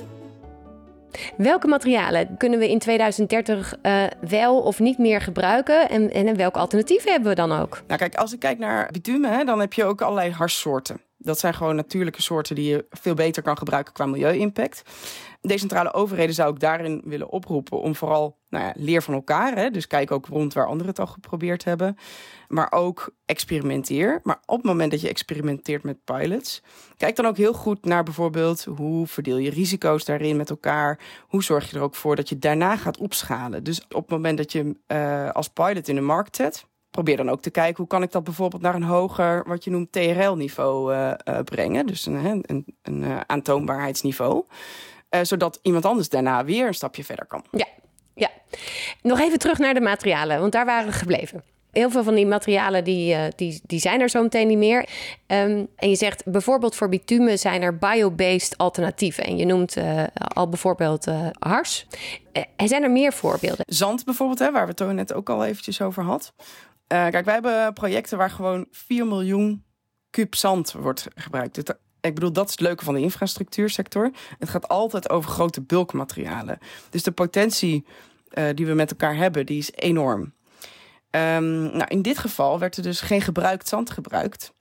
Welke 1.38 1.68
materialen 1.68 2.38
kunnen 2.38 2.60
we 2.60 2.70
in 2.70 2.80
2030 2.80 3.76
uh, 3.82 4.04
eh, 4.04 4.12
wel 4.30 4.62
of 4.62 4.80
niet 4.80 4.98
meer 4.98 5.22
gebruiken 5.22 5.90
en, 5.90 6.12
en 6.12 6.36
welke 6.36 6.60
alternatieven 6.60 7.12
hebben 7.12 7.30
we 7.30 7.36
dan 7.36 7.52
ook? 7.52 7.82
Nou 7.88 8.00
kijk, 8.00 8.16
als 8.16 8.34
ik 8.34 8.40
kijk 8.40 8.60
naar 8.60 8.90
bitumen, 8.92 9.32
hè, 9.32 9.44
dan 9.44 9.60
heb 9.60 9.74
je 9.74 9.84
ook 9.84 10.02
allerlei 10.02 10.32
harssoorten. 10.32 11.02
Dat 11.18 11.40
zijn 11.40 11.54
gewoon 11.54 11.76
natuurlijke 11.76 12.22
soorten 12.22 12.56
die 12.56 12.70
je 12.70 12.86
veel 12.90 13.14
beter 13.14 13.44
kan 13.44 13.58
gebruiken 13.58 13.94
qua 13.94 14.06
milieu-impact. 14.06 14.82
Decentrale 15.42 15.94
overheden 15.94 16.36
zou 16.36 16.54
ik 16.54 16.60
daarin 16.60 17.02
willen 17.06 17.30
oproepen 17.30 17.82
om 17.82 17.96
vooral 17.96 18.38
nou 18.50 18.66
ja, 18.66 18.74
leer 18.76 19.02
van 19.02 19.14
elkaar. 19.14 19.56
Hè? 19.56 19.70
Dus 19.70 19.88
kijk 19.88 20.12
ook 20.12 20.26
rond 20.26 20.54
waar 20.54 20.68
anderen 20.68 20.88
het 20.88 21.00
al 21.00 21.08
geprobeerd 21.08 21.64
hebben. 21.64 21.98
Maar 22.48 22.72
ook 22.72 23.16
experimenteer. 23.26 24.20
Maar 24.24 24.40
op 24.46 24.58
het 24.58 24.66
moment 24.66 24.92
dat 24.92 25.02
je 25.02 25.10
experimenteert 25.10 25.84
met 25.84 26.04
pilots, 26.04 26.64
kijk 26.98 27.16
dan 27.16 27.26
ook 27.26 27.38
heel 27.38 27.54
goed 27.54 27.86
naar 27.86 28.04
bijvoorbeeld 28.04 28.64
hoe 28.64 29.08
verdeel 29.08 29.38
je 29.38 29.50
risico's 29.50 30.06
daarin 30.06 30.38
met 30.38 30.50
elkaar. 30.50 31.00
Hoe 31.28 31.44
zorg 31.44 31.70
je 31.70 31.78
er 31.78 31.84
ook 31.84 31.96
voor 31.96 32.16
dat 32.16 32.30
je 32.30 32.40
daarna 32.40 32.78
gaat 32.78 32.98
opschalen. 32.98 33.64
Dus 33.64 33.82
op 33.82 34.02
het 34.02 34.10
moment 34.10 34.38
dat 34.38 34.52
je 34.52 34.76
uh, 34.88 35.30
als 35.30 35.48
pilot 35.48 35.88
in 35.88 35.96
de 35.96 36.02
markt 36.02 36.36
zet, 36.36 36.68
probeer 36.90 37.18
dan 37.18 37.30
ook 37.30 37.42
te 37.42 37.50
kijken 37.50 37.78
hoe 37.78 37.88
kan 37.88 38.04
ik 38.04 38.12
dat 38.12 38.24
bijvoorbeeld 38.24 38.62
naar 38.62 38.76
een 38.76 38.84
hoger, 38.84 39.44
wat 39.48 39.64
je 39.64 39.72
noemt 39.72 39.92
TRL-niveau 39.92 40.94
uh, 40.94 41.12
uh, 41.26 41.40
brengen. 41.40 41.86
Dus 41.86 42.06
een, 42.06 42.44
een, 42.46 42.66
een 42.82 43.26
uh, 45.10 45.20
aantoonbaarheidsniveau. 45.20 45.26
zodat 45.26 45.60
iemand 45.62 45.86
anders 45.86 46.10
daarna 46.10 46.46
weer 46.46 46.68
een 46.68 46.74
stapje 46.74 47.04
verder 47.04 47.26
kan. 47.26 47.44
Ja, 47.52 47.68
ja. 48.16 48.30
Nog 49.02 49.20
even 49.20 49.40
terug 49.40 49.58
naar 49.58 49.74
de 49.74 49.82
materialen, 49.82 50.40
want 50.40 50.52
daar 50.52 50.66
waren 50.66 50.88
we 50.88 50.94
gebleven. 50.94 51.44
Heel 51.72 51.90
veel 51.90 52.04
van 52.04 52.16
die 52.16 52.26
materialen 52.26 52.84
die, 52.84 53.16
die, 53.36 53.62
die 53.64 53.80
zijn 53.80 54.02
er 54.02 54.10
zo 54.10 54.22
meteen 54.22 54.48
niet 54.48 54.58
meer. 54.58 54.80
Um, 55.28 55.68
en 55.76 55.90
je 55.90 55.96
zegt 55.96 56.26
bijvoorbeeld 56.26 56.76
voor 56.76 56.90
bitumen 56.90 57.40
zijn 57.40 57.62
er 57.62 57.78
biobased 57.78 58.58
alternatieven. 58.58 59.24
En 59.24 59.38
je 59.38 59.46
noemt 59.46 59.78
al 60.14 60.50
bijvoorbeeld 60.50 61.06
hars. 61.40 61.88
er 62.56 62.68
zijn 62.68 62.84
er 62.84 62.92
meer 62.92 63.14
voorbeelden. 63.14 63.66
Zand 63.68 64.06
bijvoorbeeld, 64.06 64.40
hè, 64.40 64.52
waar 64.52 64.62
we 64.62 64.68
het 64.68 64.78
toen 64.78 64.96
net 64.96 65.14
ook 65.14 65.30
al 65.30 65.46
eventjes 65.46 65.82
over 65.82 66.04
had. 66.04 66.34
Uh, 66.94 67.08
kijk, 67.08 67.26
wij 67.26 67.34
hebben 67.34 67.74
projecten 67.74 68.18
waar 68.18 68.30
gewoon 68.30 68.66
4 68.72 69.08
miljoen 69.08 69.64
kub 70.10 70.36
zand 70.36 70.72
wordt 70.72 71.08
gebruikt. 71.16 71.74
Ik 72.02 72.14
bedoel, 72.14 72.32
dat 72.32 72.46
is 72.46 72.52
het 72.52 72.60
leuke 72.60 72.84
van 72.84 72.94
de 72.94 73.02
infrastructuursector. 73.02 74.12
Het 74.40 74.50
gaat 74.50 74.68
altijd 74.68 75.10
over 75.10 75.32
grote 75.32 75.62
bulkmaterialen. 75.62 76.60
Dus 76.90 77.04
de 77.04 77.12
potentie 77.12 77.86
uh, 78.34 78.46
die 78.54 78.66
we 78.66 78.74
met 78.74 78.92
elkaar 78.92 79.16
hebben, 79.16 79.46
die 79.46 79.58
is 79.58 79.72
enorm. 79.76 80.22
Um, 81.12 81.62
nou, 81.62 81.86
in 81.88 82.02
dit 82.02 82.18
geval 82.18 82.60
werd 82.60 82.78
er 82.78 82.84
dus 82.84 83.02
geen 83.02 83.22
gebruikt 83.22 83.68
zand 83.68 83.90
gebruikt. 83.90 84.54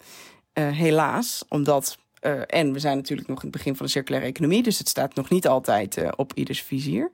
Uh, 0.55 0.69
helaas, 0.71 1.45
omdat 1.49 1.99
uh, 2.21 2.41
en 2.47 2.73
we 2.73 2.79
zijn 2.79 2.97
natuurlijk 2.97 3.29
nog 3.29 3.39
in 3.39 3.49
het 3.49 3.57
begin 3.57 3.77
van 3.77 3.87
de 3.87 3.93
circulaire 3.93 4.29
economie, 4.29 4.63
dus 4.63 4.79
het 4.79 4.89
staat 4.89 5.15
nog 5.15 5.31
niet 5.31 5.49
altijd 5.49 6.17
op 6.17 6.33
ieders 6.35 6.63
vizier. 6.63 7.11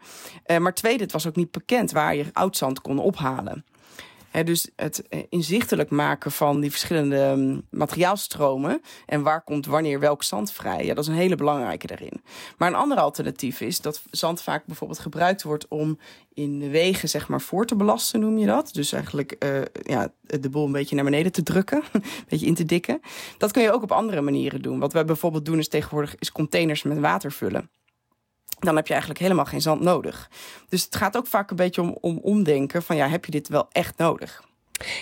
Maar 0.58 0.74
tweede, 0.74 1.02
het 1.02 1.12
was 1.12 1.26
ook 1.26 1.36
niet 1.36 1.50
bekend 1.50 1.90
waar 1.90 2.16
je 2.16 2.24
oud 2.32 2.56
zand 2.56 2.80
kon 2.80 2.98
ophalen 2.98 3.64
dus 4.42 4.70
het 4.76 5.08
eh, 5.08 5.20
inzichtelijk 5.28 5.90
maken 5.90 6.32
van 6.32 6.60
die 6.60 6.70
verschillende 6.70 7.34
mm, 7.36 7.62
materiaalstromen 7.70 8.80
en 9.06 9.22
waar 9.22 9.44
komt 9.44 9.66
wanneer 9.66 10.00
welk 10.00 10.22
zand 10.22 10.52
vrij, 10.52 10.84
ja, 10.84 10.94
dat 10.94 11.04
is 11.04 11.10
een 11.10 11.16
hele 11.16 11.36
belangrijke 11.36 11.86
daarin. 11.86 12.22
Maar 12.58 12.68
een 12.68 12.74
ander 12.74 12.98
alternatief 12.98 13.60
is 13.60 13.80
dat 13.80 14.02
zand 14.10 14.42
vaak 14.42 14.66
bijvoorbeeld 14.66 14.98
gebruikt 14.98 15.42
wordt 15.42 15.68
om 15.68 15.98
in 16.34 16.58
de 16.58 16.68
wegen 16.68 17.08
zeg 17.08 17.28
maar 17.28 17.40
voor 17.40 17.66
te 17.66 17.76
belasten, 17.76 18.20
noem 18.20 18.38
je 18.38 18.46
dat. 18.46 18.70
Dus 18.72 18.92
eigenlijk 18.92 19.36
uh, 19.44 19.60
ja, 19.82 20.08
de 20.20 20.50
boel 20.50 20.66
een 20.66 20.72
beetje 20.72 20.94
naar 20.94 21.04
beneden 21.04 21.32
te 21.32 21.42
drukken, 21.42 21.82
een 21.92 22.02
beetje 22.28 22.46
in 22.46 22.54
te 22.54 22.64
dikken. 22.64 23.00
Dat 23.38 23.52
kun 23.52 23.62
je 23.62 23.72
ook 23.72 23.82
op 23.82 23.92
andere 23.92 24.20
manieren 24.20 24.62
doen. 24.62 24.78
Wat 24.78 24.92
wij 24.92 25.04
bijvoorbeeld 25.04 25.44
doen 25.44 25.58
is 25.58 25.68
tegenwoordig 25.68 26.14
is 26.18 26.32
containers 26.32 26.82
met 26.82 26.98
water 26.98 27.32
vullen 27.32 27.70
dan 28.64 28.76
heb 28.76 28.86
je 28.86 28.92
eigenlijk 28.92 29.22
helemaal 29.22 29.44
geen 29.44 29.60
zand 29.60 29.80
nodig. 29.80 30.30
Dus 30.68 30.84
het 30.84 30.96
gaat 30.96 31.16
ook 31.16 31.26
vaak 31.26 31.50
een 31.50 31.56
beetje 31.56 31.82
om, 31.82 31.96
om 32.00 32.18
omdenken 32.22 32.82
van 32.82 32.96
ja, 32.96 33.08
heb 33.08 33.24
je 33.24 33.30
dit 33.30 33.48
wel 33.48 33.68
echt 33.72 33.98
nodig? 33.98 34.42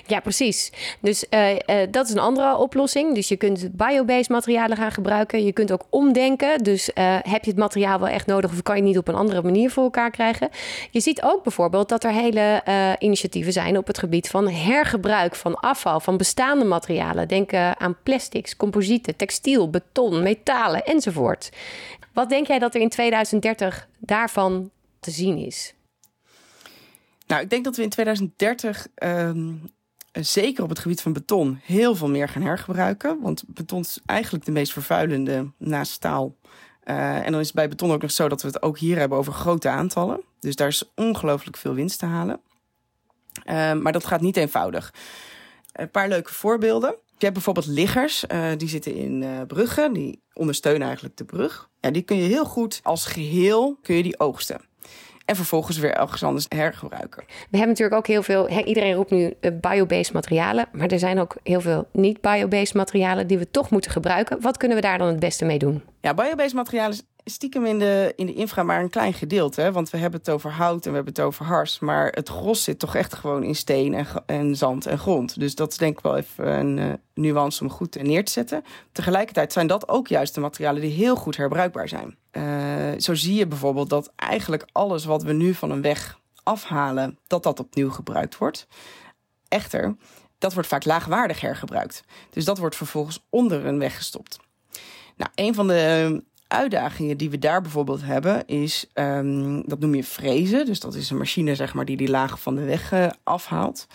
Ja, 0.06 0.20
precies. 0.20 0.72
Dus 1.00 1.24
uh, 1.30 1.50
uh, 1.50 1.58
dat 1.90 2.06
is 2.06 2.12
een 2.12 2.18
andere 2.18 2.56
oplossing. 2.56 3.14
Dus 3.14 3.28
je 3.28 3.36
kunt 3.36 3.76
biobased 3.76 4.28
materialen 4.28 4.76
gaan 4.76 4.92
gebruiken. 4.92 5.44
Je 5.44 5.52
kunt 5.52 5.72
ook 5.72 5.86
omdenken. 5.90 6.62
Dus 6.62 6.88
uh, 6.88 7.16
heb 7.22 7.44
je 7.44 7.50
het 7.50 7.58
materiaal 7.58 7.98
wel 7.98 8.08
echt 8.08 8.26
nodig 8.26 8.50
of 8.50 8.62
kan 8.62 8.76
je 8.76 8.82
niet 8.82 8.98
op 8.98 9.08
een 9.08 9.14
andere 9.14 9.42
manier 9.42 9.70
voor 9.70 9.82
elkaar 9.82 10.10
krijgen? 10.10 10.48
Je 10.90 11.00
ziet 11.00 11.22
ook 11.22 11.42
bijvoorbeeld 11.42 11.88
dat 11.88 12.04
er 12.04 12.10
hele 12.10 12.62
initiatieven 12.98 13.52
zijn 13.52 13.78
op 13.78 13.86
het 13.86 13.98
gebied 13.98 14.28
van 14.28 14.48
hergebruik 14.48 15.34
van 15.34 15.54
afval, 15.54 16.00
van 16.00 16.16
bestaande 16.16 16.64
materialen. 16.64 17.28
Denk 17.28 17.54
aan 17.54 17.96
plastics, 18.02 18.56
composieten, 18.56 19.16
textiel, 19.16 19.70
beton, 19.70 20.22
metalen 20.22 20.84
enzovoort. 20.84 21.50
Wat 22.12 22.28
denk 22.28 22.46
jij 22.46 22.58
dat 22.58 22.74
er 22.74 22.80
in 22.80 22.88
2030 22.88 23.88
daarvan 23.98 24.70
te 25.00 25.10
zien 25.10 25.38
is? 25.38 25.74
Nou, 27.26 27.42
ik 27.42 27.50
denk 27.50 27.64
dat 27.64 27.76
we 27.76 27.82
in 27.82 27.88
2030 27.88 28.86
um, 28.94 29.70
zeker 30.12 30.62
op 30.62 30.68
het 30.68 30.78
gebied 30.78 31.02
van 31.02 31.12
beton 31.12 31.60
heel 31.62 31.94
veel 31.94 32.08
meer 32.08 32.28
gaan 32.28 32.42
hergebruiken. 32.42 33.20
Want 33.20 33.44
beton 33.46 33.80
is 33.80 34.00
eigenlijk 34.06 34.44
de 34.44 34.52
meest 34.52 34.72
vervuilende 34.72 35.50
naast 35.58 35.92
staal. 35.92 36.34
Uh, 36.84 37.26
en 37.26 37.32
dan 37.32 37.40
is 37.40 37.46
het 37.46 37.56
bij 37.56 37.68
beton 37.68 37.92
ook 37.92 38.02
nog 38.02 38.10
zo 38.10 38.28
dat 38.28 38.42
we 38.42 38.48
het 38.48 38.62
ook 38.62 38.78
hier 38.78 38.98
hebben 38.98 39.18
over 39.18 39.32
grote 39.32 39.68
aantallen. 39.68 40.20
Dus 40.40 40.56
daar 40.56 40.68
is 40.68 40.92
ongelooflijk 40.94 41.56
veel 41.56 41.74
winst 41.74 41.98
te 41.98 42.06
halen. 42.06 42.40
Uh, 43.44 43.72
maar 43.72 43.92
dat 43.92 44.06
gaat 44.06 44.20
niet 44.20 44.36
eenvoudig. 44.36 44.94
Een 45.72 45.90
paar 45.90 46.08
leuke 46.08 46.34
voorbeelden. 46.34 46.94
Je 47.18 47.28
hebt 47.28 47.32
bijvoorbeeld 47.32 47.66
liggers, 47.66 48.24
uh, 48.32 48.46
die 48.56 48.68
zitten 48.68 48.94
in 48.94 49.22
uh, 49.22 49.40
bruggen, 49.46 49.92
die 49.92 50.22
ondersteunen 50.32 50.82
eigenlijk 50.82 51.16
de 51.16 51.24
brug. 51.24 51.70
Ja, 51.80 51.90
die 51.90 52.02
kun 52.02 52.16
je 52.16 52.28
heel 52.28 52.44
goed 52.44 52.80
als 52.82 53.06
geheel 53.06 53.78
kun 53.82 53.96
je 53.96 54.02
die 54.02 54.20
oogsten 54.20 54.60
en 55.24 55.36
vervolgens 55.36 55.78
weer 55.78 55.94
ergens 55.94 56.22
anders 56.22 56.46
hergebruiken. 56.48 57.24
We 57.26 57.56
hebben 57.56 57.68
natuurlijk 57.68 57.96
ook 57.96 58.06
heel 58.06 58.22
veel, 58.22 58.48
iedereen 58.48 58.94
roept 58.94 59.10
nu 59.10 59.34
uh, 59.40 59.50
biobased 59.60 60.12
materialen, 60.12 60.66
maar 60.72 60.88
er 60.88 60.98
zijn 60.98 61.18
ook 61.18 61.36
heel 61.42 61.60
veel 61.60 61.88
niet-biobased 61.92 62.74
materialen 62.74 63.26
die 63.26 63.38
we 63.38 63.50
toch 63.50 63.70
moeten 63.70 63.90
gebruiken. 63.90 64.40
Wat 64.40 64.56
kunnen 64.56 64.76
we 64.76 64.82
daar 64.82 64.98
dan 64.98 65.06
het 65.06 65.20
beste 65.20 65.44
mee 65.44 65.58
doen? 65.58 65.82
Ja, 66.00 66.14
biobased 66.14 66.54
materialen 66.54 66.98
stiekem 67.24 67.66
in 67.66 67.78
de, 67.78 68.12
in 68.16 68.26
de 68.26 68.34
infra 68.34 68.62
maar 68.62 68.80
een 68.80 68.90
klein 68.90 69.14
gedeelte. 69.14 69.60
Hè? 69.60 69.72
Want 69.72 69.90
we 69.90 69.98
hebben 69.98 70.20
het 70.20 70.30
over 70.30 70.50
hout 70.50 70.84
en 70.84 70.90
we 70.90 70.96
hebben 70.96 71.14
het 71.14 71.22
over 71.22 71.44
hars. 71.44 71.78
Maar 71.78 72.08
het 72.10 72.28
gros 72.28 72.64
zit 72.64 72.78
toch 72.78 72.94
echt 72.94 73.14
gewoon 73.14 73.42
in 73.42 73.54
steen 73.54 73.94
en, 73.94 74.06
en 74.26 74.56
zand 74.56 74.86
en 74.86 74.98
grond. 74.98 75.40
Dus 75.40 75.54
dat 75.54 75.70
is 75.70 75.76
denk 75.76 75.96
ik 75.96 76.02
wel 76.02 76.16
even 76.16 76.58
een 76.58 76.76
uh, 76.76 76.92
nuance 77.14 77.62
om 77.62 77.70
goed 77.70 78.02
neer 78.02 78.24
te 78.24 78.32
zetten. 78.32 78.64
Tegelijkertijd 78.92 79.52
zijn 79.52 79.66
dat 79.66 79.88
ook 79.88 80.08
juist 80.08 80.34
de 80.34 80.40
materialen 80.40 80.80
die 80.80 80.90
heel 80.90 81.16
goed 81.16 81.36
herbruikbaar 81.36 81.88
zijn. 81.88 82.16
Uh, 82.32 83.00
zo 83.00 83.14
zie 83.14 83.34
je 83.34 83.46
bijvoorbeeld 83.46 83.90
dat 83.90 84.12
eigenlijk 84.16 84.68
alles 84.72 85.04
wat 85.04 85.22
we 85.22 85.32
nu 85.32 85.54
van 85.54 85.70
een 85.70 85.82
weg 85.82 86.20
afhalen, 86.42 87.18
dat 87.26 87.42
dat 87.42 87.60
opnieuw 87.60 87.90
gebruikt 87.90 88.38
wordt. 88.38 88.66
Echter, 89.48 89.96
dat 90.38 90.52
wordt 90.52 90.68
vaak 90.68 90.84
laagwaardig 90.84 91.40
hergebruikt. 91.40 92.04
Dus 92.30 92.44
dat 92.44 92.58
wordt 92.58 92.76
vervolgens 92.76 93.24
onder 93.30 93.66
een 93.66 93.78
weg 93.78 93.96
gestopt. 93.96 94.38
Nou, 95.16 95.30
een 95.34 95.54
van 95.54 95.66
de 95.66 96.22
uitdagingen 96.52 97.16
die 97.16 97.30
we 97.30 97.38
daar 97.38 97.60
bijvoorbeeld 97.60 98.02
hebben 98.02 98.46
is, 98.46 98.90
um, 98.94 99.68
dat 99.68 99.80
noem 99.80 99.94
je 99.94 100.04
frezen. 100.04 100.66
Dus 100.66 100.80
dat 100.80 100.94
is 100.94 101.10
een 101.10 101.16
machine 101.16 101.54
zeg 101.54 101.74
maar, 101.74 101.84
die 101.84 101.96
die 101.96 102.10
lagen 102.10 102.38
van 102.38 102.54
de 102.54 102.64
weg 102.64 102.92
uh, 102.92 103.10
afhaalt. 103.22 103.86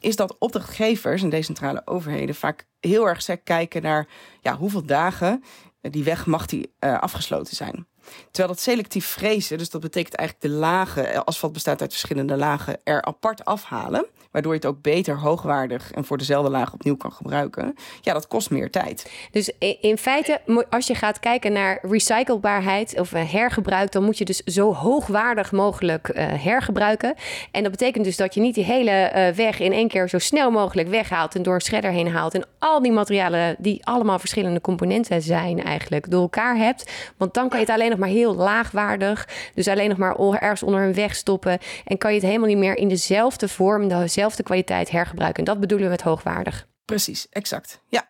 Is 0.00 0.16
dat 0.16 0.36
opdrachtgevers 0.38 1.22
en 1.22 1.28
decentrale 1.28 1.82
overheden 1.84 2.34
vaak 2.34 2.66
heel 2.80 3.08
erg 3.08 3.42
kijken 3.44 3.82
naar 3.82 4.08
ja, 4.40 4.56
hoeveel 4.56 4.84
dagen 4.84 5.42
die 5.80 6.04
weg 6.04 6.26
mag 6.26 6.46
die 6.46 6.74
uh, 6.80 6.98
afgesloten 6.98 7.56
zijn. 7.56 7.86
Terwijl 8.30 8.54
dat 8.54 8.60
selectief 8.60 9.06
frezen, 9.06 9.58
dus 9.58 9.70
dat 9.70 9.80
betekent 9.80 10.14
eigenlijk 10.14 10.48
de 10.48 10.58
lagen, 10.58 11.12
eh, 11.12 11.20
asfalt 11.24 11.52
bestaat 11.52 11.80
uit 11.80 11.90
verschillende 11.90 12.36
lagen, 12.36 12.78
er 12.84 13.02
apart 13.02 13.44
afhalen. 13.44 14.06
Waardoor 14.30 14.52
je 14.52 14.58
het 14.58 14.66
ook 14.66 14.82
beter 14.82 15.18
hoogwaardig 15.18 15.92
en 15.92 16.04
voor 16.04 16.18
dezelfde 16.18 16.50
laag 16.50 16.72
opnieuw 16.72 16.96
kan 16.96 17.12
gebruiken. 17.12 17.74
Ja, 18.00 18.12
dat 18.12 18.26
kost 18.26 18.50
meer 18.50 18.70
tijd. 18.70 19.10
Dus 19.30 19.52
in 19.80 19.98
feite, 19.98 20.40
als 20.70 20.86
je 20.86 20.94
gaat 20.94 21.20
kijken 21.20 21.52
naar 21.52 21.78
recyclebaarheid 21.82 23.00
of 23.00 23.12
eh, 23.12 23.32
hergebruik, 23.32 23.92
dan 23.92 24.04
moet 24.04 24.18
je 24.18 24.24
dus 24.24 24.36
zo 24.36 24.74
hoogwaardig 24.74 25.52
mogelijk 25.52 26.08
uh, 26.08 26.26
hergebruiken. 26.42 27.14
En 27.50 27.62
dat 27.62 27.70
betekent 27.70 28.04
dus 28.04 28.16
dat 28.16 28.34
je 28.34 28.40
niet 28.40 28.54
die 28.54 28.64
hele 28.64 29.32
weg 29.36 29.60
in 29.60 29.72
één 29.72 29.88
keer 29.88 30.08
zo 30.08 30.18
snel 30.18 30.50
mogelijk 30.50 30.88
weghaalt 30.88 31.34
en 31.34 31.42
door 31.42 31.54
een 31.54 31.60
shredder 31.60 31.90
heen 31.90 32.08
haalt. 32.08 32.34
En 32.34 32.46
al 32.58 32.82
die 32.82 32.92
materialen 32.92 33.56
die 33.58 33.86
allemaal 33.86 34.18
verschillende 34.18 34.60
componenten 34.60 35.22
zijn 35.22 35.62
eigenlijk 35.62 36.10
door 36.10 36.20
elkaar 36.20 36.56
hebt. 36.56 36.90
Want 37.16 37.34
dan 37.34 37.48
kan 37.48 37.58
je 37.58 37.64
het 37.64 37.74
alleen 37.74 37.90
nog 37.90 37.98
maar 38.00 38.08
heel 38.08 38.34
laagwaardig. 38.34 39.28
Dus 39.54 39.68
alleen 39.68 39.88
nog 39.88 39.98
maar 39.98 40.16
ergens 40.16 40.62
onder 40.62 40.82
een 40.82 40.94
weg 40.94 41.14
stoppen. 41.14 41.58
En 41.84 41.98
kan 41.98 42.10
je 42.10 42.16
het 42.16 42.26
helemaal 42.26 42.48
niet 42.48 42.58
meer 42.58 42.76
in 42.76 42.88
dezelfde 42.88 43.48
vorm, 43.48 43.88
dezelfde 43.88 44.42
kwaliteit 44.42 44.90
hergebruiken. 44.90 45.38
En 45.38 45.52
dat 45.52 45.60
bedoelen 45.60 45.86
we 45.86 45.92
met 45.92 46.02
hoogwaardig. 46.02 46.66
Precies, 46.84 47.26
exact. 47.30 47.80
Ja. 47.88 48.08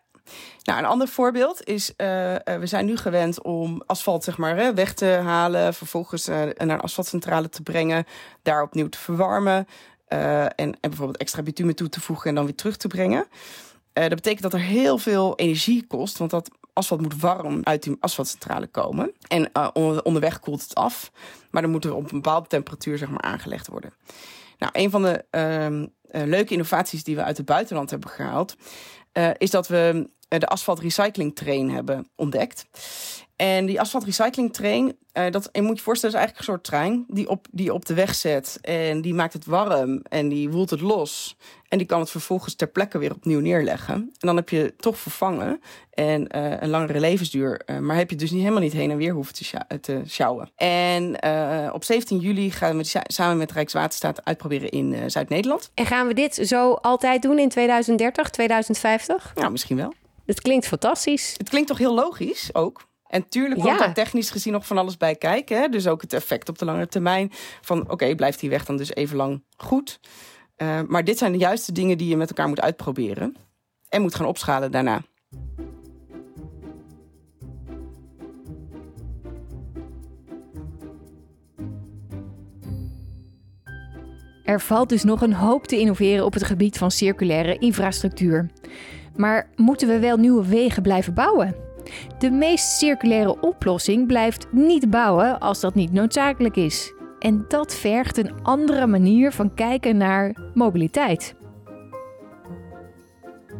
Nou, 0.63 0.79
een 0.79 0.85
ander 0.85 1.07
voorbeeld 1.07 1.63
is, 1.63 1.89
uh, 1.89 1.95
we 2.59 2.61
zijn 2.63 2.85
nu 2.85 2.97
gewend 2.97 3.41
om 3.41 3.83
asfalt 3.85 4.23
zeg 4.23 4.37
maar, 4.37 4.75
weg 4.75 4.93
te 4.93 5.05
halen, 5.05 5.73
vervolgens 5.73 6.29
uh, 6.29 6.35
naar 6.35 6.53
een 6.57 6.79
asfaltcentrale 6.79 7.49
te 7.49 7.63
brengen, 7.63 8.05
daar 8.41 8.61
opnieuw 8.61 8.89
te 8.89 8.97
verwarmen 8.97 9.67
en, 10.07 10.55
en 10.55 10.77
bijvoorbeeld 10.81 11.17
extra 11.17 11.41
bitumen 11.41 11.75
toe 11.75 11.89
te 11.89 12.01
voegen 12.01 12.29
en 12.29 12.35
dan 12.35 12.45
weer 12.45 12.55
terug 12.55 12.77
te 12.77 12.87
brengen. 12.87 13.25
dat 13.93 14.09
betekent 14.09 14.41
dat 14.41 14.53
er 14.53 14.59
heel 14.59 14.97
veel 14.97 15.35
energie 15.35 15.87
kost, 15.87 16.17
want 16.17 16.31
dat 16.31 16.49
asfalt 16.73 17.01
moet 17.01 17.19
warm 17.19 17.59
uit 17.63 17.83
die 17.83 17.97
asfaltcentrale 17.99 18.67
komen. 18.67 19.13
En 19.27 19.49
uh, 19.53 19.97
onderweg 20.03 20.39
koelt 20.39 20.61
het 20.61 20.75
af. 20.75 21.11
Maar 21.51 21.61
dan 21.61 21.71
moet 21.71 21.85
er 21.85 21.95
op 21.95 22.03
een 22.03 22.21
bepaalde 22.21 22.47
temperatuur 22.47 22.97
zeg 22.97 23.09
maar, 23.09 23.21
aangelegd 23.21 23.67
worden. 23.67 23.93
Nou, 24.57 24.71
een 24.75 24.89
van 24.89 25.01
de 25.01 25.25
uh, 26.11 26.23
leuke 26.25 26.53
innovaties 26.53 27.03
die 27.03 27.15
we 27.15 27.23
uit 27.23 27.37
het 27.37 27.45
buitenland 27.45 27.89
hebben 27.89 28.09
gehaald, 28.09 28.55
uh, 29.13 29.29
is 29.37 29.49
dat 29.49 29.67
we 29.67 30.09
de 30.27 30.47
asfalt 30.47 30.79
recycling 30.79 31.35
train 31.35 31.69
hebben 31.69 32.09
ontdekt. 32.15 32.65
En 33.41 33.65
die 33.65 33.79
asfalt 33.79 34.03
recycling 34.03 34.53
train, 34.53 34.97
uh, 35.13 35.31
dat 35.31 35.49
je 35.51 35.61
moet 35.61 35.77
je 35.77 35.83
voorstellen, 35.83 36.15
is 36.15 36.21
eigenlijk 36.21 36.37
een 36.37 36.53
soort 36.53 36.63
trein 36.63 37.05
die 37.07 37.29
op, 37.29 37.47
die 37.51 37.73
op 37.73 37.85
de 37.85 37.93
weg 37.93 38.15
zet. 38.15 38.57
En 38.61 39.01
die 39.01 39.13
maakt 39.13 39.33
het 39.33 39.45
warm 39.45 40.01
en 40.09 40.29
die 40.29 40.49
woelt 40.49 40.69
het 40.69 40.81
los. 40.81 41.37
En 41.67 41.77
die 41.77 41.87
kan 41.87 41.99
het 41.99 42.09
vervolgens 42.09 42.55
ter 42.55 42.67
plekke 42.67 42.97
weer 42.97 43.11
opnieuw 43.11 43.39
neerleggen. 43.39 43.95
En 43.95 44.11
dan 44.19 44.35
heb 44.35 44.49
je 44.49 44.73
toch 44.77 44.97
vervangen 44.97 45.61
en 45.91 46.21
uh, 46.35 46.61
een 46.61 46.69
langere 46.69 46.99
levensduur. 46.99 47.61
Uh, 47.65 47.77
maar 47.77 47.95
heb 47.95 48.09
je 48.09 48.15
dus 48.15 48.31
niet, 48.31 48.39
helemaal 48.39 48.61
niet 48.61 48.73
heen 48.73 48.91
en 48.91 48.97
weer 48.97 49.13
hoeven 49.13 49.33
te, 49.33 49.43
sjouwen. 49.43 49.81
Te 49.81 50.01
sjouwen. 50.07 50.51
En 50.55 51.23
op 51.73 51.83
17 51.83 52.19
juli 52.19 52.51
gaan 52.51 52.77
we 52.77 53.01
samen 53.03 53.37
met 53.37 53.51
Rijkswaterstaat 53.51 54.25
uitproberen 54.25 54.69
in 54.69 55.11
Zuid-Nederland. 55.11 55.71
En 55.73 55.85
gaan 55.85 56.07
we 56.07 56.13
dit 56.13 56.35
zo 56.35 56.73
altijd 56.73 57.21
doen 57.21 57.39
in 57.39 57.49
2030, 57.49 58.29
2050? 58.29 59.31
Nou, 59.35 59.51
misschien 59.51 59.77
wel. 59.77 59.93
Het 60.25 60.41
klinkt 60.41 60.67
fantastisch. 60.67 61.33
Het 61.37 61.49
klinkt 61.49 61.67
toch 61.67 61.77
heel 61.77 61.93
logisch 61.93 62.49
ook? 62.53 62.89
En 63.11 63.29
tuurlijk 63.29 63.61
komt 63.61 63.79
ja. 63.79 63.85
daar 63.85 63.93
technisch 63.93 64.29
gezien 64.29 64.53
nog 64.53 64.67
van 64.67 64.77
alles 64.77 64.97
bij 64.97 65.15
kijken. 65.15 65.61
Hè? 65.61 65.67
Dus 65.67 65.87
ook 65.87 66.01
het 66.01 66.13
effect 66.13 66.49
op 66.49 66.57
de 66.57 66.65
lange 66.65 66.87
termijn. 66.87 67.31
Van 67.61 67.81
oké, 67.81 67.91
okay, 67.91 68.15
blijft 68.15 68.39
die 68.39 68.49
weg 68.49 68.65
dan 68.65 68.77
dus 68.77 68.93
even 68.93 69.17
lang 69.17 69.43
goed. 69.57 69.99
Uh, 70.57 70.79
maar 70.87 71.03
dit 71.03 71.17
zijn 71.17 71.31
de 71.31 71.37
juiste 71.37 71.71
dingen 71.71 71.97
die 71.97 72.07
je 72.07 72.17
met 72.17 72.29
elkaar 72.29 72.47
moet 72.47 72.61
uitproberen. 72.61 73.35
En 73.89 74.01
moet 74.01 74.15
gaan 74.15 74.25
opschalen 74.25 74.71
daarna. 74.71 75.01
Er 84.43 84.61
valt 84.61 84.89
dus 84.89 85.03
nog 85.03 85.21
een 85.21 85.33
hoop 85.33 85.67
te 85.67 85.79
innoveren 85.79 86.25
op 86.25 86.33
het 86.33 86.43
gebied 86.43 86.77
van 86.77 86.91
circulaire 86.91 87.57
infrastructuur. 87.57 88.49
Maar 89.15 89.49
moeten 89.55 89.87
we 89.87 89.99
wel 89.99 90.17
nieuwe 90.17 90.47
wegen 90.47 90.81
blijven 90.81 91.13
bouwen? 91.13 91.70
De 92.17 92.31
meest 92.31 92.77
circulaire 92.77 93.39
oplossing 93.41 94.07
blijft 94.07 94.47
niet 94.51 94.89
bouwen 94.89 95.39
als 95.39 95.59
dat 95.59 95.75
niet 95.75 95.91
noodzakelijk 95.91 96.55
is. 96.55 96.93
En 97.19 97.45
dat 97.47 97.75
vergt 97.75 98.17
een 98.17 98.43
andere 98.43 98.87
manier 98.87 99.31
van 99.31 99.53
kijken 99.53 99.97
naar 99.97 100.51
mobiliteit. 100.53 101.35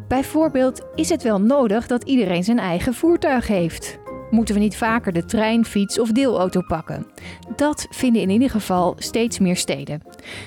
Bijvoorbeeld 0.08 0.86
is 0.96 1.10
het 1.10 1.24
wel 1.24 1.42
nodig 1.42 1.88
dat 1.88 2.04
iedereen 2.04 2.44
zijn 2.44 2.60
eigen 2.60 2.94
voertuig 2.94 3.48
heeft. 3.48 4.00
Moeten 4.32 4.56
we 4.56 4.62
niet 4.62 4.78
vaker 4.78 5.14
de 5.14 5.26
trein, 5.26 5.66
fiets 5.66 6.00
of 6.00 6.12
deelauto 6.12 6.62
pakken? 6.62 7.06
Dat 7.56 7.88
vinden 7.90 8.22
in 8.22 8.30
ieder 8.30 8.50
geval 8.50 8.96
steeds 8.98 9.40
meer 9.40 9.56
steden. 9.56 10.02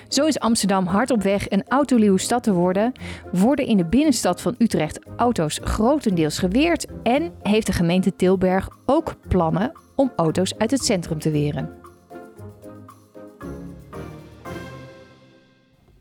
Zo 0.09 0.27
is 0.27 0.39
Amsterdam 0.39 0.87
hard 0.87 1.11
op 1.11 1.23
weg 1.23 1.51
een 1.51 1.65
autoluwe 1.69 2.19
stad 2.19 2.43
te 2.43 2.53
worden, 2.53 2.93
worden 3.33 3.67
in 3.67 3.77
de 3.77 3.85
binnenstad 3.85 4.41
van 4.41 4.55
Utrecht 4.59 4.99
auto's 5.17 5.61
grotendeels 5.65 6.39
geweerd 6.39 6.87
en 7.03 7.33
heeft 7.43 7.67
de 7.67 7.73
gemeente 7.73 8.17
Tilberg 8.17 8.69
ook 8.87 9.15
plannen 9.29 9.73
om 9.95 10.13
auto's 10.17 10.59
uit 10.59 10.71
het 10.71 10.85
centrum 10.85 11.19
te 11.19 11.31
weren. 11.31 11.83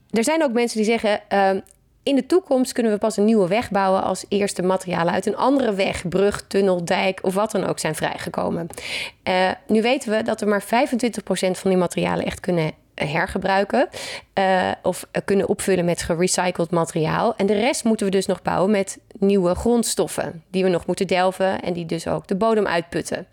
Er 0.09 0.23
zijn 0.23 0.43
ook 0.43 0.53
mensen 0.53 0.77
die 0.77 0.85
zeggen: 0.85 1.21
uh, 1.33 1.61
in 2.03 2.15
de 2.15 2.25
toekomst 2.25 2.71
kunnen 2.71 2.91
we 2.91 2.97
pas 2.97 3.17
een 3.17 3.25
nieuwe 3.25 3.47
weg 3.47 3.71
bouwen 3.71 4.03
als 4.03 4.25
eerste 4.29 4.61
materialen 4.61 5.13
uit 5.13 5.25
een 5.25 5.35
andere 5.35 5.73
weg, 5.73 6.07
brug, 6.09 6.47
tunnel, 6.47 6.85
dijk 6.85 7.19
of 7.21 7.33
wat 7.33 7.51
dan 7.51 7.63
ook 7.63 7.79
zijn 7.79 7.95
vrijgekomen. 7.95 8.67
Uh, 9.23 9.51
nu 9.67 9.81
weten 9.81 10.11
we 10.11 10.23
dat 10.23 10.39
we 10.39 10.45
maar 10.45 10.63
25% 10.63 10.65
van 11.51 11.69
die 11.69 11.77
materialen 11.77 12.25
echt 12.25 12.39
kunnen 12.39 12.71
hergebruiken 12.95 13.89
uh, 14.39 14.71
of 14.81 15.07
kunnen 15.25 15.47
opvullen 15.47 15.85
met 15.85 16.01
gerecycled 16.01 16.71
materiaal. 16.71 17.35
En 17.35 17.45
de 17.45 17.59
rest 17.59 17.83
moeten 17.83 18.05
we 18.05 18.11
dus 18.11 18.25
nog 18.25 18.41
bouwen 18.41 18.71
met 18.71 18.99
nieuwe 19.19 19.55
grondstoffen 19.55 20.43
die 20.51 20.63
we 20.63 20.69
nog 20.69 20.85
moeten 20.85 21.07
delven 21.07 21.61
en 21.61 21.73
die 21.73 21.85
dus 21.85 22.07
ook 22.07 22.27
de 22.27 22.35
bodem 22.35 22.67
uitputten. 22.67 23.27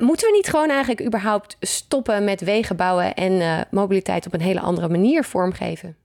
Moeten 0.00 0.26
we 0.26 0.36
niet 0.36 0.48
gewoon 0.48 0.68
eigenlijk 0.68 1.02
überhaupt 1.02 1.56
stoppen 1.60 2.24
met 2.24 2.40
wegen 2.40 2.76
bouwen 2.76 3.14
en 3.14 3.32
uh, 3.32 3.60
mobiliteit 3.70 4.26
op 4.26 4.34
een 4.34 4.40
hele 4.40 4.60
andere 4.60 4.88
manier 4.88 5.24
vormgeven? 5.24 5.96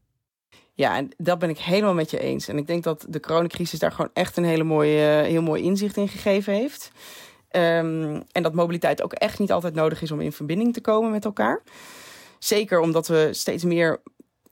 Ja, 0.78 0.96
en 0.96 1.12
dat 1.18 1.40
ben 1.40 1.50
ik 1.50 1.58
helemaal 1.58 1.94
met 1.94 2.12
je 2.12 2.20
eens. 2.20 2.48
En 2.48 2.58
ik 2.58 2.68
denk 2.68 2.84
dat 2.84 3.06
de 3.10 3.20
coronacrisis 3.20 3.80
daar 3.80 3.92
gewoon 3.92 4.12
echt 4.14 4.38
een 4.38 4.44
hele 4.44 4.64
mooie, 4.64 5.24
heel 5.24 5.42
mooi 5.42 5.64
inzicht 5.64 5.98
in 5.98 6.08
gegeven 6.08 6.54
heeft. 6.54 6.92
Um, 7.52 8.24
en 8.32 8.44
dat 8.44 8.54
mobiliteit 8.54 9.04
ook 9.04 9.14
echt 9.14 9.40
niet 9.40 9.52
altijd 9.52 9.74
nodig 9.74 10.02
is 10.02 10.12
om 10.12 10.22
in 10.22 10.32
verbinding 10.32 10.74
te 10.74 10.82
komen 10.82 11.12
met 11.12 11.26
elkaar. 11.26 11.62
Zeker 12.40 12.80
omdat 12.80 13.08
we 13.08 13.30
steeds 13.32 13.64
meer 13.64 14.02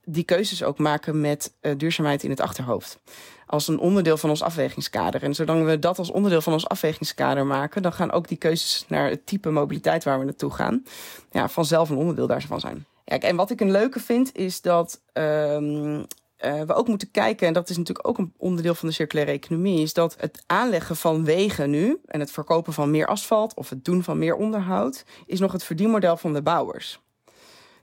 die 0.03 0.23
keuzes 0.23 0.63
ook 0.63 0.77
maken 0.77 1.21
met 1.21 1.53
uh, 1.61 1.71
duurzaamheid 1.77 2.23
in 2.23 2.29
het 2.29 2.39
achterhoofd. 2.39 2.99
Als 3.45 3.67
een 3.67 3.79
onderdeel 3.79 4.17
van 4.17 4.29
ons 4.29 4.41
afwegingskader. 4.41 5.23
En 5.23 5.35
zolang 5.35 5.65
we 5.65 5.79
dat 5.79 5.99
als 5.99 6.11
onderdeel 6.11 6.41
van 6.41 6.53
ons 6.53 6.67
afwegingskader 6.67 7.45
maken, 7.45 7.81
dan 7.81 7.93
gaan 7.93 8.11
ook 8.11 8.27
die 8.27 8.37
keuzes 8.37 8.85
naar 8.87 9.09
het 9.09 9.25
type 9.25 9.49
mobiliteit 9.49 10.03
waar 10.03 10.19
we 10.19 10.25
naartoe 10.25 10.51
gaan, 10.51 10.83
ja, 11.31 11.49
vanzelf 11.49 11.89
een 11.89 11.97
onderdeel 11.97 12.27
daarvan 12.27 12.59
zijn. 12.59 12.85
Ja, 13.05 13.19
en 13.19 13.35
wat 13.35 13.49
ik 13.49 13.61
een 13.61 13.71
leuke 13.71 13.99
vind, 13.99 14.35
is 14.35 14.61
dat 14.61 15.01
um, 15.13 16.05
uh, 16.45 16.61
we 16.61 16.73
ook 16.73 16.87
moeten 16.87 17.11
kijken, 17.11 17.47
en 17.47 17.53
dat 17.53 17.69
is 17.69 17.77
natuurlijk 17.77 18.07
ook 18.07 18.17
een 18.17 18.33
onderdeel 18.37 18.75
van 18.75 18.87
de 18.87 18.93
circulaire 18.93 19.33
economie, 19.33 19.81
is 19.81 19.93
dat 19.93 20.15
het 20.19 20.43
aanleggen 20.45 20.95
van 20.95 21.25
wegen 21.25 21.69
nu 21.69 21.99
en 22.05 22.19
het 22.19 22.31
verkopen 22.31 22.73
van 22.73 22.91
meer 22.91 23.07
asfalt 23.07 23.53
of 23.53 23.69
het 23.69 23.85
doen 23.85 24.03
van 24.03 24.17
meer 24.17 24.35
onderhoud, 24.35 25.05
is 25.25 25.39
nog 25.39 25.51
het 25.51 25.63
verdienmodel 25.63 26.17
van 26.17 26.33
de 26.33 26.41
bouwers. 26.41 26.99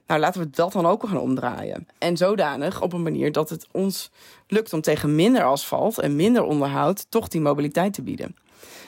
Nou, 0.07 0.19
laten 0.19 0.41
we 0.41 0.49
dat 0.49 0.71
dan 0.71 0.85
ook 0.85 1.07
gaan 1.07 1.19
omdraaien. 1.19 1.87
En 1.97 2.17
zodanig 2.17 2.81
op 2.81 2.93
een 2.93 3.03
manier 3.03 3.31
dat 3.31 3.49
het 3.49 3.67
ons 3.71 4.11
lukt 4.47 4.73
om 4.73 4.81
tegen 4.81 5.15
minder 5.15 5.43
asfalt 5.43 5.99
en 5.99 6.15
minder 6.15 6.43
onderhoud 6.43 7.05
toch 7.09 7.27
die 7.27 7.41
mobiliteit 7.41 7.93
te 7.93 8.01
bieden. 8.01 8.35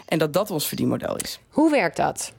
En 0.06 0.20
dat 0.20 0.34
dat 0.34 0.52
ons 0.52 0.68
verdienmodel 0.68 1.16
is. 1.16 1.40
Hoe 1.50 1.72
werkt 1.72 1.98
dat? 1.98 2.34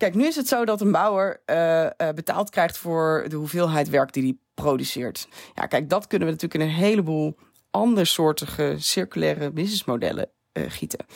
Kijk, 0.00 0.14
nu 0.14 0.26
is 0.26 0.36
het 0.36 0.48
zo 0.48 0.64
dat 0.64 0.80
een 0.80 0.92
bouwer 0.92 1.40
uh, 1.46 1.82
uh, 1.82 1.88
betaald 2.14 2.50
krijgt 2.50 2.78
voor 2.78 3.24
de 3.28 3.36
hoeveelheid 3.36 3.88
werk 3.88 4.12
die 4.12 4.22
hij 4.22 4.36
produceert. 4.54 5.28
Ja, 5.54 5.66
kijk, 5.66 5.88
dat 5.88 6.06
kunnen 6.06 6.28
we 6.28 6.34
natuurlijk 6.34 6.62
in 6.62 6.68
een 6.68 6.84
heleboel 6.84 7.36
andersoortige 7.70 8.74
circulaire 8.78 9.50
businessmodellen 9.50 10.28
uh, 10.52 10.64
gieten. 10.68 11.06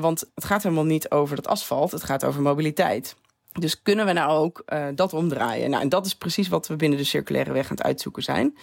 want 0.00 0.24
het 0.34 0.44
gaat 0.44 0.62
helemaal 0.62 0.84
niet 0.84 1.10
over 1.10 1.36
dat 1.36 1.46
asfalt, 1.46 1.90
het 1.90 2.02
gaat 2.04 2.24
over 2.24 2.42
mobiliteit. 2.42 3.16
Dus 3.52 3.82
kunnen 3.82 4.06
we 4.06 4.12
nou 4.12 4.30
ook 4.30 4.64
dat 4.94 5.12
omdraaien? 5.12 5.70
Nou, 5.70 5.82
en 5.82 5.88
dat 5.88 6.06
is 6.06 6.14
precies 6.14 6.48
wat 6.48 6.66
we 6.66 6.76
binnen 6.76 6.98
de 6.98 7.04
circulaire 7.04 7.52
weg 7.52 7.64
aan 7.64 7.76
het 7.76 7.86
uitzoeken 7.86 8.22
zijn. 8.22 8.56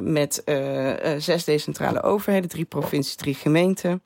Met 0.00 0.42
zes 1.18 1.44
decentrale 1.44 2.02
overheden, 2.02 2.48
drie 2.50 2.64
provincies, 2.64 3.14
drie 3.14 3.34
gemeenten. 3.34 4.02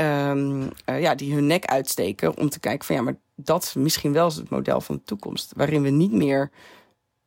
Um, 0.00 0.70
ja, 0.84 1.14
die 1.14 1.34
hun 1.34 1.46
nek 1.46 1.64
uitsteken 1.64 2.36
om 2.36 2.48
te 2.48 2.60
kijken 2.60 2.86
van 2.86 2.96
ja, 2.96 3.02
maar 3.02 3.16
dat 3.34 3.74
misschien 3.78 4.12
wel 4.12 4.26
is 4.26 4.36
het 4.36 4.50
model 4.50 4.80
van 4.80 4.94
de 4.94 5.02
toekomst. 5.02 5.52
Waarin 5.56 5.82
we 5.82 5.90
niet 5.90 6.12
meer 6.12 6.50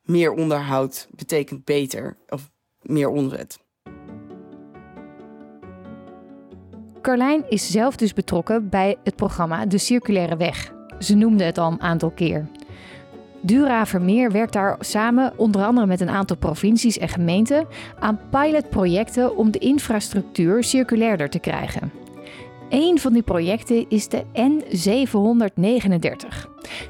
meer 0.04 0.32
onderhoud 0.32 1.08
betekent 1.10 1.64
beter 1.64 2.16
of 2.28 2.50
meer 2.82 3.08
onwet. 3.08 3.58
Carlijn 7.02 7.44
is 7.48 7.70
zelf 7.70 7.96
dus 7.96 8.12
betrokken 8.12 8.68
bij 8.68 8.96
het 9.04 9.16
programma 9.16 9.66
De 9.66 9.78
Circulaire 9.78 10.36
Weg. 10.36 10.72
Ze 10.98 11.14
noemde 11.14 11.44
het 11.44 11.58
al 11.58 11.72
een 11.72 11.80
aantal 11.80 12.10
keer. 12.10 12.48
Dura 13.42 13.86
Vermeer 13.86 14.32
werkt 14.32 14.52
daar 14.52 14.76
samen, 14.80 15.32
onder 15.36 15.64
andere 15.64 15.86
met 15.86 16.00
een 16.00 16.08
aantal 16.08 16.36
provincies 16.36 16.98
en 16.98 17.08
gemeenten, 17.08 17.66
aan 17.98 18.20
pilotprojecten 18.30 19.36
om 19.36 19.50
de 19.50 19.58
infrastructuur 19.58 20.64
circulairder 20.64 21.30
te 21.30 21.38
krijgen. 21.38 22.03
Een 22.74 22.98
van 22.98 23.12
die 23.12 23.22
projecten 23.22 23.86
is 23.88 24.08
de 24.08 24.24
N739. 24.34 26.26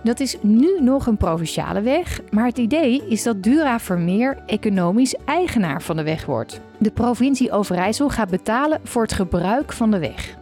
Dat 0.02 0.20
is 0.20 0.36
nu 0.40 0.80
nog 0.80 1.06
een 1.06 1.16
provinciale 1.16 1.80
weg, 1.80 2.20
maar 2.30 2.46
het 2.46 2.58
idee 2.58 3.08
is 3.08 3.22
dat 3.22 3.42
Dura 3.42 3.80
Vermeer 3.80 4.42
economisch 4.46 5.14
eigenaar 5.24 5.82
van 5.82 5.96
de 5.96 6.02
weg 6.02 6.26
wordt. 6.26 6.60
De 6.78 6.90
provincie 6.90 7.52
Overijssel 7.52 8.08
gaat 8.08 8.30
betalen 8.30 8.80
voor 8.84 9.02
het 9.02 9.12
gebruik 9.12 9.72
van 9.72 9.90
de 9.90 9.98
weg. 9.98 10.36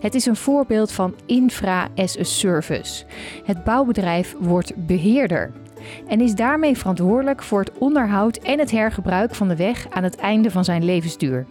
Het 0.00 0.14
is 0.14 0.26
een 0.26 0.36
voorbeeld 0.36 0.92
van 0.92 1.14
infra 1.26 1.88
as 1.96 2.18
a 2.18 2.24
service. 2.24 3.04
Het 3.44 3.64
bouwbedrijf 3.64 4.36
wordt 4.38 4.86
beheerder 4.86 5.52
en 6.06 6.20
is 6.20 6.34
daarmee 6.34 6.76
verantwoordelijk 6.76 7.42
voor 7.42 7.60
het 7.60 7.78
onderhoud 7.78 8.36
en 8.36 8.58
het 8.58 8.70
hergebruik 8.70 9.34
van 9.34 9.48
de 9.48 9.56
weg 9.56 9.86
aan 9.90 10.04
het 10.04 10.16
einde 10.16 10.50
van 10.50 10.64
zijn 10.64 10.84
levensduur. 10.84 11.46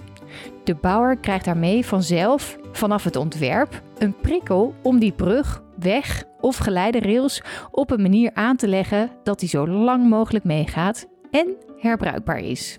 De 0.64 0.76
bouwer 0.76 1.18
krijgt 1.18 1.46
daarmee 1.46 1.86
vanzelf, 1.86 2.59
vanaf 2.72 3.04
het 3.04 3.16
ontwerp, 3.16 3.82
een 3.98 4.16
prikkel 4.16 4.76
om 4.84 5.00
die 5.00 5.12
brug, 5.12 5.62
weg 5.80 6.24
of 6.42 6.58
geleiderrails 6.58 7.42
op 7.72 7.92
een 7.92 8.02
manier 8.02 8.32
aan 8.34 8.56
te 8.56 8.68
leggen 8.68 9.12
dat 9.24 9.40
die 9.40 9.50
zo 9.50 9.68
lang 9.68 10.10
mogelijk 10.10 10.46
meegaat 10.46 11.08
en 11.32 11.58
herbruikbaar 11.78 12.40
is. 12.40 12.78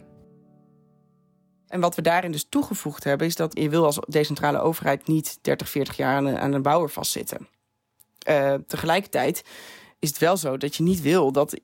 En 1.66 1.80
wat 1.80 1.94
we 1.94 2.02
daarin 2.02 2.32
dus 2.32 2.46
toegevoegd 2.48 3.04
hebben, 3.04 3.26
is 3.26 3.36
dat 3.36 3.58
je 3.58 3.68
wil 3.68 3.84
als 3.84 3.98
decentrale 4.08 4.60
overheid 4.60 5.06
niet 5.06 5.38
30, 5.42 5.68
40 5.68 5.96
jaar 5.96 6.16
aan 6.16 6.26
een, 6.26 6.38
aan 6.38 6.52
een 6.52 6.62
bouwer 6.62 6.90
vastzitten. 6.90 7.48
Uh, 8.28 8.54
tegelijkertijd 8.66 9.44
is 9.98 10.08
het 10.08 10.18
wel 10.18 10.36
zo 10.36 10.56
dat 10.56 10.76
je 10.76 10.82
niet 10.82 11.00
wil 11.00 11.32
dat 11.32 11.60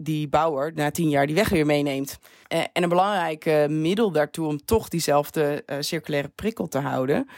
die 0.00 0.28
bouwer 0.28 0.72
na 0.74 0.90
tien 0.90 1.08
jaar 1.08 1.26
die 1.26 1.34
weg 1.34 1.48
weer 1.48 1.66
meeneemt. 1.66 2.18
Uh, 2.48 2.58
en 2.72 2.82
een 2.82 2.88
belangrijk 2.88 3.68
middel 3.68 4.10
daartoe 4.10 4.46
om 4.46 4.64
toch 4.64 4.88
diezelfde 4.88 5.64
circulaire 5.80 6.28
prikkel 6.28 6.68
te 6.68 6.78
houden. 6.78 7.28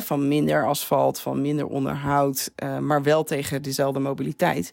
van 0.00 0.28
minder 0.28 0.66
asfalt, 0.66 1.20
van 1.20 1.40
minder 1.40 1.66
onderhoud, 1.66 2.52
maar 2.80 3.02
wel 3.02 3.24
tegen 3.24 3.62
dezelfde 3.62 4.00
mobiliteit. 4.00 4.72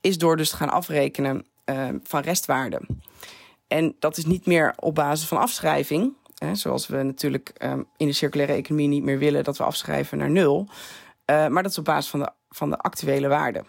Is 0.00 0.18
door 0.18 0.36
dus 0.36 0.50
te 0.50 0.56
gaan 0.56 0.70
afrekenen 0.70 1.46
van 2.02 2.22
restwaarde. 2.22 2.80
En 3.68 3.96
dat 3.98 4.16
is 4.16 4.24
niet 4.24 4.46
meer 4.46 4.72
op 4.76 4.94
basis 4.94 5.28
van 5.28 5.38
afschrijving. 5.38 6.12
Hè, 6.38 6.54
zoals 6.54 6.86
we 6.86 7.02
natuurlijk 7.02 7.52
um, 7.62 7.86
in 7.96 8.06
de 8.06 8.12
circulaire 8.12 8.54
economie 8.54 8.88
niet 8.88 9.02
meer 9.02 9.18
willen 9.18 9.44
dat 9.44 9.58
we 9.58 9.64
afschrijven 9.64 10.18
naar 10.18 10.30
nul. 10.30 10.68
Maar 11.26 11.62
dat 11.62 11.70
is 11.70 11.78
op 11.78 11.84
basis 11.84 12.10
van 12.10 12.20
de, 12.20 12.30
van 12.48 12.70
de 12.70 12.78
actuele 12.78 13.28
waarde. 13.28 13.64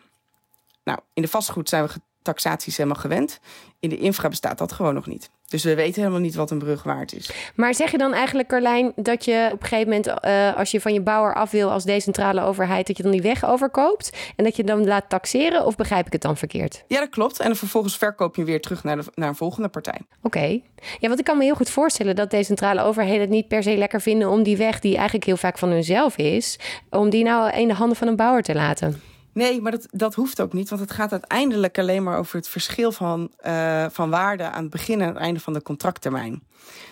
Nou, 0.83 0.99
in 1.13 1.21
de 1.21 1.27
vastgoed 1.27 1.69
zijn 1.69 1.83
we 1.83 1.89
taxaties 2.21 2.77
helemaal 2.77 3.01
gewend. 3.01 3.39
In 3.79 3.89
de 3.89 3.97
infra 3.97 4.29
bestaat 4.29 4.57
dat 4.57 4.71
gewoon 4.71 4.93
nog 4.93 5.07
niet. 5.07 5.29
Dus 5.49 5.63
we 5.63 5.75
weten 5.75 6.01
helemaal 6.01 6.21
niet 6.21 6.35
wat 6.35 6.51
een 6.51 6.57
brug 6.57 6.83
waard 6.83 7.13
is. 7.13 7.31
Maar 7.55 7.73
zeg 7.73 7.91
je 7.91 7.97
dan 7.97 8.13
eigenlijk, 8.13 8.47
Carlijn, 8.47 8.91
dat 8.95 9.25
je 9.25 9.49
op 9.51 9.61
een 9.61 9.67
gegeven 9.67 9.89
moment, 9.89 10.25
uh, 10.25 10.57
als 10.57 10.71
je 10.71 10.81
van 10.81 10.93
je 10.93 11.01
bouwer 11.01 11.33
af 11.33 11.51
wil 11.51 11.71
als 11.71 11.83
decentrale 11.83 12.41
overheid, 12.41 12.87
dat 12.87 12.97
je 12.97 13.03
dan 13.03 13.11
die 13.11 13.21
weg 13.21 13.45
overkoopt 13.45 14.17
en 14.35 14.43
dat 14.43 14.55
je 14.55 14.63
dan 14.63 14.85
laat 14.85 15.09
taxeren? 15.09 15.65
Of 15.65 15.75
begrijp 15.75 16.05
ik 16.05 16.11
het 16.11 16.21
dan 16.21 16.37
verkeerd? 16.37 16.83
Ja, 16.87 16.99
dat 16.99 17.09
klopt. 17.09 17.39
En 17.39 17.45
dan 17.45 17.55
vervolgens 17.55 17.97
verkoop 17.97 18.35
je 18.35 18.43
weer 18.43 18.61
terug 18.61 18.83
naar, 18.83 18.95
de, 18.97 19.03
naar 19.15 19.27
een 19.27 19.35
volgende 19.35 19.69
partij. 19.69 19.99
Oké. 20.21 20.37
Okay. 20.37 20.63
Ja, 20.99 21.07
want 21.07 21.19
ik 21.19 21.25
kan 21.25 21.37
me 21.37 21.43
heel 21.43 21.55
goed 21.55 21.69
voorstellen 21.69 22.15
dat 22.15 22.31
decentrale 22.31 22.81
overheden 22.81 23.21
het 23.21 23.29
niet 23.29 23.47
per 23.47 23.63
se 23.63 23.77
lekker 23.77 24.01
vinden 24.01 24.29
om 24.29 24.43
die 24.43 24.57
weg, 24.57 24.79
die 24.79 24.95
eigenlijk 24.95 25.25
heel 25.25 25.37
vaak 25.37 25.57
van 25.57 25.69
hunzelf 25.69 26.17
is, 26.17 26.59
om 26.89 27.09
die 27.09 27.23
nou 27.23 27.51
in 27.51 27.67
de 27.67 27.73
handen 27.73 27.97
van 27.97 28.07
een 28.07 28.15
bouwer 28.15 28.43
te 28.43 28.53
laten. 28.53 29.08
Nee, 29.33 29.61
maar 29.61 29.71
dat, 29.71 29.87
dat 29.91 30.15
hoeft 30.15 30.41
ook 30.41 30.53
niet. 30.53 30.69
Want 30.69 30.81
het 30.81 30.91
gaat 30.91 31.11
uiteindelijk 31.11 31.77
alleen 31.77 32.03
maar 32.03 32.17
over 32.17 32.35
het 32.35 32.47
verschil 32.47 32.91
van, 32.91 33.31
uh, 33.45 33.85
van 33.89 34.09
waarde 34.09 34.43
aan 34.43 34.61
het 34.61 34.71
begin 34.71 35.01
en 35.01 35.07
het 35.07 35.17
einde 35.17 35.39
van 35.39 35.53
de 35.53 35.61
contracttermijn. 35.61 36.43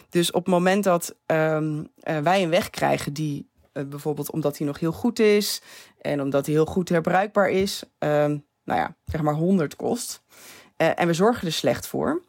Dus 0.10 0.32
op 0.32 0.46
het 0.46 0.54
moment 0.54 0.84
dat 0.84 1.16
um, 1.26 1.78
uh, 2.04 2.18
wij 2.18 2.44
een 2.44 2.50
weg 2.50 2.70
krijgen 2.70 3.14
die 3.14 3.50
uh, 3.74 3.84
bijvoorbeeld 3.86 4.32
omdat 4.32 4.58
hij 4.58 4.68
nog 4.68 4.80
heel 4.80 4.92
goed 4.92 5.20
is 5.20 5.62
en 6.02 6.22
omdat 6.22 6.46
hij 6.46 6.56
heel 6.56 6.66
goed 6.66 6.90
herbruikbaar 6.90 7.50
is, 7.50 7.84
um, 8.00 8.46
nou 8.64 8.80
ja, 8.80 8.96
zeg 9.06 9.22
maar 9.22 9.34
100 9.34 9.76
kost. 9.76 10.22
en 10.78 11.08
we 11.08 11.14
zorgen 11.14 11.48
er 11.48 11.54
slecht 11.54 11.88
voor. 11.88 12.22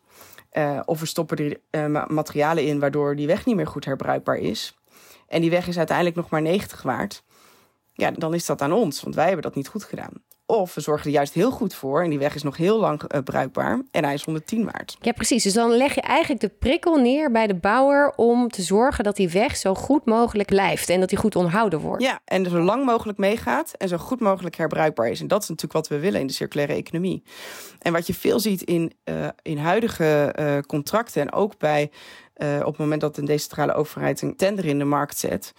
of 0.85 1.01
we 1.01 1.07
stoppen 1.07 1.59
er 1.71 1.91
materialen 2.13 2.67
in 2.67 2.79
waardoor 2.79 3.17
die 3.17 3.27
weg 3.27 3.47
niet 3.47 3.57
meer 3.57 3.67
goed 3.67 3.85
herbruikbaar 3.85 4.37
is. 4.37 4.79
En 5.29 5.41
die 5.41 5.51
weg 5.51 5.67
is 5.67 5.79
uiteindelijk 5.79 6.17
nog 6.17 6.31
maar 6.31 6.43
90 6.43 6.83
waard 6.83 7.23
ja, 7.99 8.11
dan 8.11 8.35
is 8.35 8.47
dat 8.47 8.63
aan 8.63 8.73
ons, 8.73 9.03
want 9.03 9.15
wij 9.15 9.25
hebben 9.25 9.43
dat 9.43 9.55
niet 9.55 9.69
goed 9.69 9.85
gedaan. 9.85 10.13
Of 10.47 10.75
we 10.75 10.81
zorgen 10.81 11.07
er 11.07 11.13
juist 11.13 11.35
heel 11.35 11.51
goed 11.51 11.75
voor 11.75 12.03
en 12.03 12.11
die 12.11 12.19
weg 12.19 12.35
is 12.35 12.43
nog 12.43 12.57
heel 12.57 12.81
lang 12.81 13.03
uh, 13.03 13.21
bruikbaar 13.23 13.83
en 13.91 14.05
hij 14.05 14.15
is 14.15 14.25
110 14.25 14.65
waard. 14.65 14.97
Ja, 15.01 15.13
precies. 15.13 15.43
Dus 15.43 15.53
dan 15.53 15.71
leg 15.71 15.95
je 15.95 16.01
eigenlijk 16.01 16.41
de 16.41 16.49
prikkel 16.49 16.97
neer 16.97 17.31
bij 17.31 17.47
de 17.47 17.55
bouwer 17.55 18.13
om 18.17 18.49
te 18.49 18.63
zorgen 18.63 19.05
dat 19.05 19.17
die 19.17 19.29
weg 19.29 19.57
zo 19.57 19.75
goed 19.75 20.05
mogelijk 20.05 20.49
blijft 20.49 20.89
en 20.89 21.01
dat 21.01 21.09
die 21.09 21.19
goed 21.19 21.37
onderhouden 21.37 21.81
wordt. 21.81 22.03
Ja, 22.03 22.21
en 22.25 22.51
zo 22.51 22.61
lang 22.61 22.85
mogelijk 22.85 23.19
meegaat 23.19 23.73
en 23.73 23.89
zo 23.89 23.97
goed 23.97 24.21
mogelijk 24.21 24.57
herbruikbaar 24.57 25.09
is. 25.09 25.21
En 25.21 25.29
dat 25.29 25.43
is 25.43 25.49
natuurlijk 25.49 25.75
wat 25.75 25.89
we 25.89 25.99
willen 25.99 26.21
in 26.21 26.27
de 26.27 26.33
circulaire 26.33 26.75
economie. 26.75 27.23
En 27.79 27.93
wat 27.93 28.07
je 28.07 28.15
veel 28.15 28.41
ziet 28.41 28.63
in, 28.63 28.93
uh, 29.05 29.29
in 29.43 29.59
huidige 29.59 30.35
uh, 30.39 30.59
contracten 30.59 31.23
en 31.23 31.33
ook 31.33 31.59
bij 31.59 31.91
op 32.41 32.67
het 32.67 32.79
moment 32.79 33.01
dat 33.01 33.17
een 33.17 33.25
decentrale 33.25 33.73
overheid 33.73 34.23
een 34.23 34.37
tender 34.37 34.65
in 34.65 34.79
de 34.79 34.85
markt 34.85 35.19
zet 35.19 35.53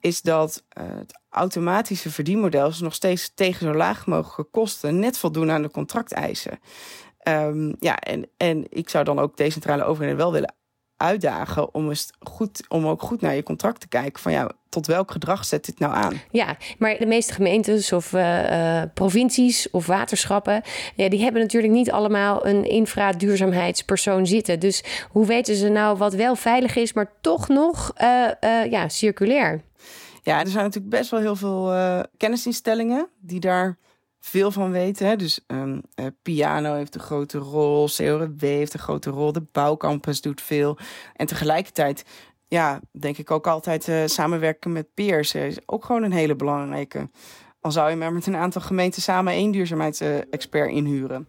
is 0.00 0.22
dat 0.22 0.64
uh, 0.80 0.84
het 0.98 1.20
automatische 1.30 2.10
verdienmodel 2.10 2.72
nog 2.80 2.94
steeds 2.94 3.32
tegen 3.34 3.66
zo 3.66 3.74
laag 3.74 4.06
mogelijke 4.06 4.50
kosten 4.50 4.98
net 4.98 5.18
voldoen 5.18 5.50
aan 5.50 5.62
de 5.62 5.70
contracteisen. 5.70 6.58
Um, 7.28 7.76
ja, 7.78 7.96
en, 7.96 8.28
en 8.36 8.66
ik 8.68 8.88
zou 8.88 9.04
dan 9.04 9.18
ook 9.18 9.36
decentrale 9.36 9.84
overheden 9.84 10.18
wel 10.18 10.32
willen 10.32 10.54
uitdagen 10.96 11.74
om, 11.74 11.88
eens 11.88 12.10
goed, 12.18 12.64
om 12.68 12.86
ook 12.86 13.02
goed 13.02 13.20
naar 13.20 13.34
je 13.34 13.42
contract 13.42 13.80
te 13.80 13.88
kijken. 13.88 14.22
Van 14.22 14.32
ja, 14.32 14.50
tot 14.68 14.86
welk 14.86 15.10
gedrag 15.10 15.44
zet 15.44 15.64
dit 15.64 15.78
nou 15.78 15.94
aan? 15.94 16.20
Ja, 16.30 16.56
maar 16.78 16.98
de 16.98 17.06
meeste 17.06 17.32
gemeentes 17.32 17.92
of 17.92 18.12
uh, 18.12 18.82
provincies 18.94 19.70
of 19.70 19.86
waterschappen, 19.86 20.62
ja, 20.94 21.08
die 21.08 21.22
hebben 21.22 21.42
natuurlijk 21.42 21.72
niet 21.72 21.90
allemaal 21.90 22.46
een 22.46 22.64
infraduurzaamheidspersoon 22.64 24.26
zitten. 24.26 24.60
Dus 24.60 24.84
hoe 25.10 25.26
weten 25.26 25.54
ze 25.54 25.68
nou 25.68 25.98
wat 25.98 26.14
wel 26.14 26.36
veilig 26.36 26.76
is, 26.76 26.92
maar 26.92 27.12
toch 27.20 27.48
nog 27.48 27.92
ja, 28.70 28.88
circulair? 28.88 29.66
Ja, 30.28 30.40
er 30.40 30.48
zijn 30.48 30.64
natuurlijk 30.64 30.94
best 30.94 31.10
wel 31.10 31.20
heel 31.20 31.36
veel 31.36 31.74
kennisinstellingen 32.16 33.08
die 33.20 33.40
daar 33.40 33.78
veel 34.20 34.50
van 34.50 34.70
weten. 34.70 35.06
Hè? 35.06 35.16
Dus 35.16 35.40
um, 35.46 35.82
piano 36.22 36.74
heeft 36.74 36.94
een 36.94 37.00
grote 37.00 37.38
rol, 37.38 37.88
CORW 37.96 38.40
heeft 38.40 38.74
een 38.74 38.80
grote 38.80 39.10
rol, 39.10 39.32
de 39.32 39.46
bouwcampus 39.52 40.20
doet 40.20 40.42
veel. 40.42 40.78
En 41.14 41.26
tegelijkertijd, 41.26 42.04
ja, 42.48 42.80
denk 42.90 43.18
ik 43.18 43.30
ook 43.30 43.46
altijd 43.46 43.88
uh, 43.88 44.02
samenwerken 44.06 44.72
met 44.72 44.94
peers 44.94 45.34
is 45.34 45.58
ook 45.66 45.84
gewoon 45.84 46.02
een 46.02 46.12
hele 46.12 46.36
belangrijke. 46.36 47.10
Al 47.60 47.72
zou 47.72 47.90
je 47.90 47.96
maar 47.96 48.12
met 48.12 48.26
een 48.26 48.36
aantal 48.36 48.62
gemeenten 48.62 49.02
samen 49.02 49.32
één 49.32 49.50
duurzaamheidsexpert 49.50 50.70
inhuren. 50.70 51.28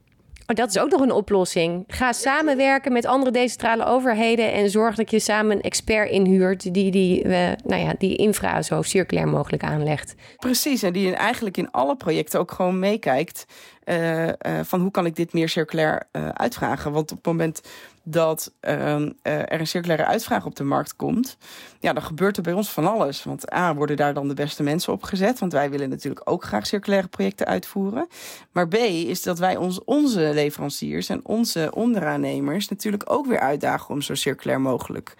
Oh, 0.49 0.55
dat 0.55 0.69
is 0.69 0.79
ook 0.79 0.89
nog 0.89 1.01
een 1.01 1.12
oplossing. 1.12 1.83
Ga 1.88 2.13
samenwerken 2.13 2.91
met 2.91 3.05
andere 3.05 3.31
decentrale 3.31 3.85
overheden 3.85 4.53
en 4.53 4.69
zorg 4.69 4.95
dat 4.95 5.12
je 5.12 5.19
samen 5.19 5.55
een 5.55 5.62
expert 5.62 6.09
inhuurt 6.09 6.73
die 6.73 6.91
die, 6.91 7.23
uh, 7.23 7.31
nou 7.63 7.81
ja, 7.81 7.93
die 7.97 8.15
infra 8.15 8.62
zo 8.62 8.81
circulair 8.81 9.27
mogelijk 9.27 9.63
aanlegt. 9.63 10.15
Precies, 10.38 10.83
en 10.83 10.93
die 10.93 11.15
eigenlijk 11.15 11.57
in 11.57 11.71
alle 11.71 11.95
projecten 11.95 12.39
ook 12.39 12.51
gewoon 12.51 12.79
meekijkt 12.79 13.45
uh, 13.85 14.27
uh, 14.27 14.31
van 14.63 14.81
hoe 14.81 14.91
kan 14.91 15.05
ik 15.05 15.15
dit 15.15 15.33
meer 15.33 15.49
circulair 15.49 16.07
uitvragen. 16.33 16.91
Want 16.91 17.12
op 17.12 17.17
het 17.17 17.25
moment 17.25 17.62
dat 18.11 18.53
ehm, 18.59 19.11
eh, 19.21 19.39
er 19.39 19.59
een 19.59 19.67
circulaire 19.67 20.05
uitvraag 20.05 20.45
op 20.45 20.55
de 20.55 20.63
markt 20.63 20.95
komt, 20.95 21.37
ja, 21.79 21.93
dan 21.93 22.03
gebeurt 22.03 22.37
er 22.37 22.43
bij 22.43 22.53
ons 22.53 22.69
van 22.69 22.87
alles. 22.87 23.23
Want 23.23 23.53
A, 23.53 23.75
worden 23.75 23.97
daar 23.97 24.13
dan 24.13 24.27
de 24.27 24.33
beste 24.33 24.63
mensen 24.63 24.93
op 24.93 25.03
gezet, 25.03 25.39
want 25.39 25.51
wij 25.51 25.69
willen 25.69 25.89
natuurlijk 25.89 26.29
ook 26.29 26.43
graag 26.43 26.67
circulaire 26.67 27.07
projecten 27.07 27.45
uitvoeren. 27.45 28.07
Maar 28.51 28.67
B, 28.67 28.73
is 28.73 29.23
dat 29.23 29.39
wij 29.39 29.55
ons, 29.55 29.83
onze 29.83 30.31
leveranciers 30.33 31.09
en 31.09 31.25
onze 31.25 31.71
onderaannemers 31.73 32.67
natuurlijk 32.69 33.11
ook 33.11 33.25
weer 33.25 33.39
uitdagen 33.39 33.89
om 33.89 34.01
zo 34.01 34.15
circulair 34.15 34.61
mogelijk 34.61 35.15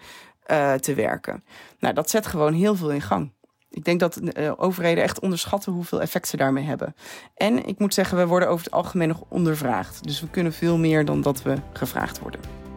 uh, 0.50 0.74
te 0.74 0.94
werken. 0.94 1.44
Nou, 1.78 1.94
dat 1.94 2.10
zet 2.10 2.26
gewoon 2.26 2.52
heel 2.52 2.76
veel 2.76 2.92
in 2.92 3.02
gang. 3.02 3.32
Ik 3.70 3.84
denk 3.84 4.00
dat 4.00 4.20
uh, 4.22 4.52
overheden 4.56 5.04
echt 5.04 5.20
onderschatten 5.20 5.72
hoeveel 5.72 6.00
effect 6.00 6.28
ze 6.28 6.36
daarmee 6.36 6.64
hebben. 6.64 6.94
En 7.34 7.66
ik 7.66 7.78
moet 7.78 7.94
zeggen, 7.94 8.18
we 8.18 8.26
worden 8.26 8.48
over 8.48 8.64
het 8.64 8.74
algemeen 8.74 9.08
nog 9.08 9.24
ondervraagd. 9.28 10.04
Dus 10.04 10.20
we 10.20 10.28
kunnen 10.28 10.52
veel 10.52 10.78
meer 10.78 11.04
dan 11.04 11.20
dat 11.20 11.42
we 11.42 11.56
gevraagd 11.72 12.18
worden. 12.18 12.69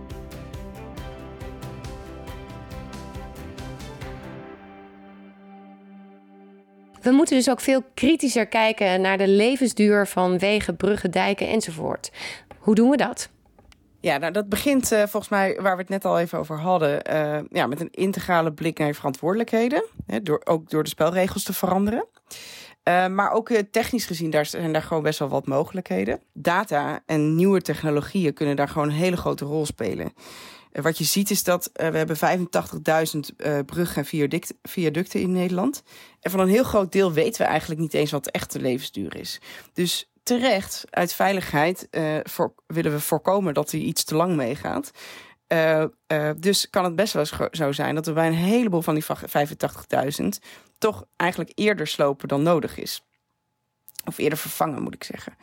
We 7.03 7.11
moeten 7.11 7.35
dus 7.35 7.49
ook 7.49 7.61
veel 7.61 7.83
kritischer 7.93 8.47
kijken 8.47 9.01
naar 9.01 9.17
de 9.17 9.27
levensduur 9.27 10.07
van 10.07 10.37
wegen, 10.37 10.75
bruggen, 10.75 11.11
dijken 11.11 11.47
enzovoort. 11.47 12.11
Hoe 12.57 12.75
doen 12.75 12.89
we 12.89 12.97
dat? 12.97 13.29
Ja, 13.99 14.17
nou, 14.17 14.31
dat 14.31 14.49
begint 14.49 14.91
uh, 14.91 14.99
volgens 14.99 15.29
mij, 15.29 15.59
waar 15.61 15.75
we 15.75 15.81
het 15.81 15.89
net 15.89 16.05
al 16.05 16.19
even 16.19 16.39
over 16.39 16.59
hadden, 16.59 17.13
uh, 17.13 17.39
ja, 17.49 17.67
met 17.67 17.81
een 17.81 17.91
integrale 17.91 18.53
blik 18.53 18.77
naar 18.77 18.87
je 18.87 18.93
verantwoordelijkheden. 18.93 19.85
Hè, 20.05 20.21
door, 20.21 20.41
ook 20.43 20.69
door 20.69 20.83
de 20.83 20.89
spelregels 20.89 21.43
te 21.43 21.53
veranderen. 21.53 22.07
Uh, 22.87 23.07
maar 23.07 23.31
ook 23.31 23.51
technisch 23.71 24.05
gezien 24.05 24.29
daar 24.29 24.45
zijn 24.45 24.73
daar 24.73 24.81
gewoon 24.81 25.03
best 25.03 25.19
wel 25.19 25.29
wat 25.29 25.47
mogelijkheden. 25.47 26.19
Data 26.33 26.99
en 27.05 27.35
nieuwe 27.35 27.61
technologieën 27.61 28.33
kunnen 28.33 28.55
daar 28.55 28.69
gewoon 28.69 28.87
een 28.87 28.93
hele 28.93 29.17
grote 29.17 29.45
rol 29.45 29.65
spelen. 29.65 30.13
Eh, 30.73 30.83
wat 30.83 30.97
je 30.97 31.03
ziet 31.03 31.29
is 31.29 31.43
dat 31.43 31.69
uh, 31.73 31.87
we 31.87 31.97
hebben 31.97 32.17
85.000 32.17 33.19
uh, 33.37 33.59
bruggen 33.65 33.97
en 33.97 34.05
viaduct, 34.05 34.53
viaducten 34.61 35.21
in 35.21 35.31
Nederland. 35.31 35.83
En 36.19 36.31
van 36.31 36.39
een 36.39 36.47
heel 36.47 36.63
groot 36.63 36.91
deel 36.91 37.13
weten 37.13 37.41
we 37.41 37.47
eigenlijk 37.47 37.81
niet 37.81 37.93
eens 37.93 38.11
wat 38.11 38.23
de 38.23 38.31
echte 38.31 38.59
levensduur 38.59 39.15
is. 39.15 39.41
Dus 39.73 40.11
terecht, 40.23 40.83
uit 40.89 41.13
veiligheid, 41.13 41.87
voor, 42.23 42.53
willen 42.67 42.91
we 42.91 42.99
voorkomen 42.99 43.53
dat 43.53 43.71
hij 43.71 43.79
iets 43.79 44.03
te 44.03 44.15
lang 44.15 44.35
meegaat. 44.35 44.91
dus 46.37 46.69
kan 46.69 46.83
het 46.83 46.95
best 46.95 47.13
wel 47.13 47.25
zo 47.51 47.71
zijn 47.71 47.95
dat 47.95 48.05
we 48.05 48.13
bij 48.13 48.27
een 48.27 48.33
heleboel 48.33 48.81
van 48.81 48.93
die 48.93 49.03
85.000 50.21 50.27
toch 50.77 51.05
eigenlijk 51.15 51.51
eerder 51.55 51.87
slopen 51.87 52.27
dan 52.27 52.43
nodig 52.43 52.77
is. 52.77 53.03
Of 54.05 54.17
eerder 54.17 54.37
vervangen, 54.37 54.81
moet 54.81 54.93
ik 54.93 55.03
zeggen. 55.03 55.33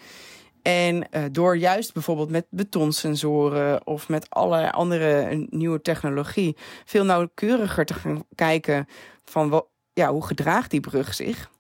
En 0.62 1.07
uh, 1.11 1.25
door 1.33 1.57
juist 1.57 1.92
bijvoorbeeld 1.92 2.31
met 2.31 2.46
betonsensoren 2.51 3.87
of 3.87 4.09
met 4.09 4.31
allerlei 4.31 4.70
andere 4.70 5.46
nieuwe 5.51 5.83
technologie 5.83 6.57
veel 6.85 7.05
nauwkeuriger 7.05 7.85
te 7.85 7.94
gaan 7.94 8.25
kijken 8.35 8.87
van 9.25 9.64
ja, 9.92 10.12
hoe 10.12 10.27
gedraagt 10.27 10.70
die 10.70 10.81
brug 10.81 11.14
zich. 11.14 11.51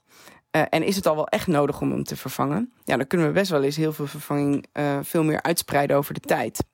Uh, 0.56 0.62
en 0.70 0.82
is 0.82 0.96
het 0.96 1.06
al 1.06 1.14
wel 1.14 1.28
echt 1.28 1.46
nodig 1.46 1.80
om 1.80 1.90
hem 1.90 2.04
te 2.04 2.16
vervangen? 2.16 2.72
Ja, 2.84 2.96
dan 2.96 3.06
kunnen 3.06 3.26
we 3.26 3.32
best 3.32 3.50
wel 3.50 3.62
eens 3.62 3.76
heel 3.76 3.92
veel 3.92 4.06
vervanging 4.06 4.66
veel 5.02 5.24
meer 5.24 5.42
uitspreiden 5.42 5.96
over 5.96 6.14
de 6.14 6.20
tijd. 6.20 6.64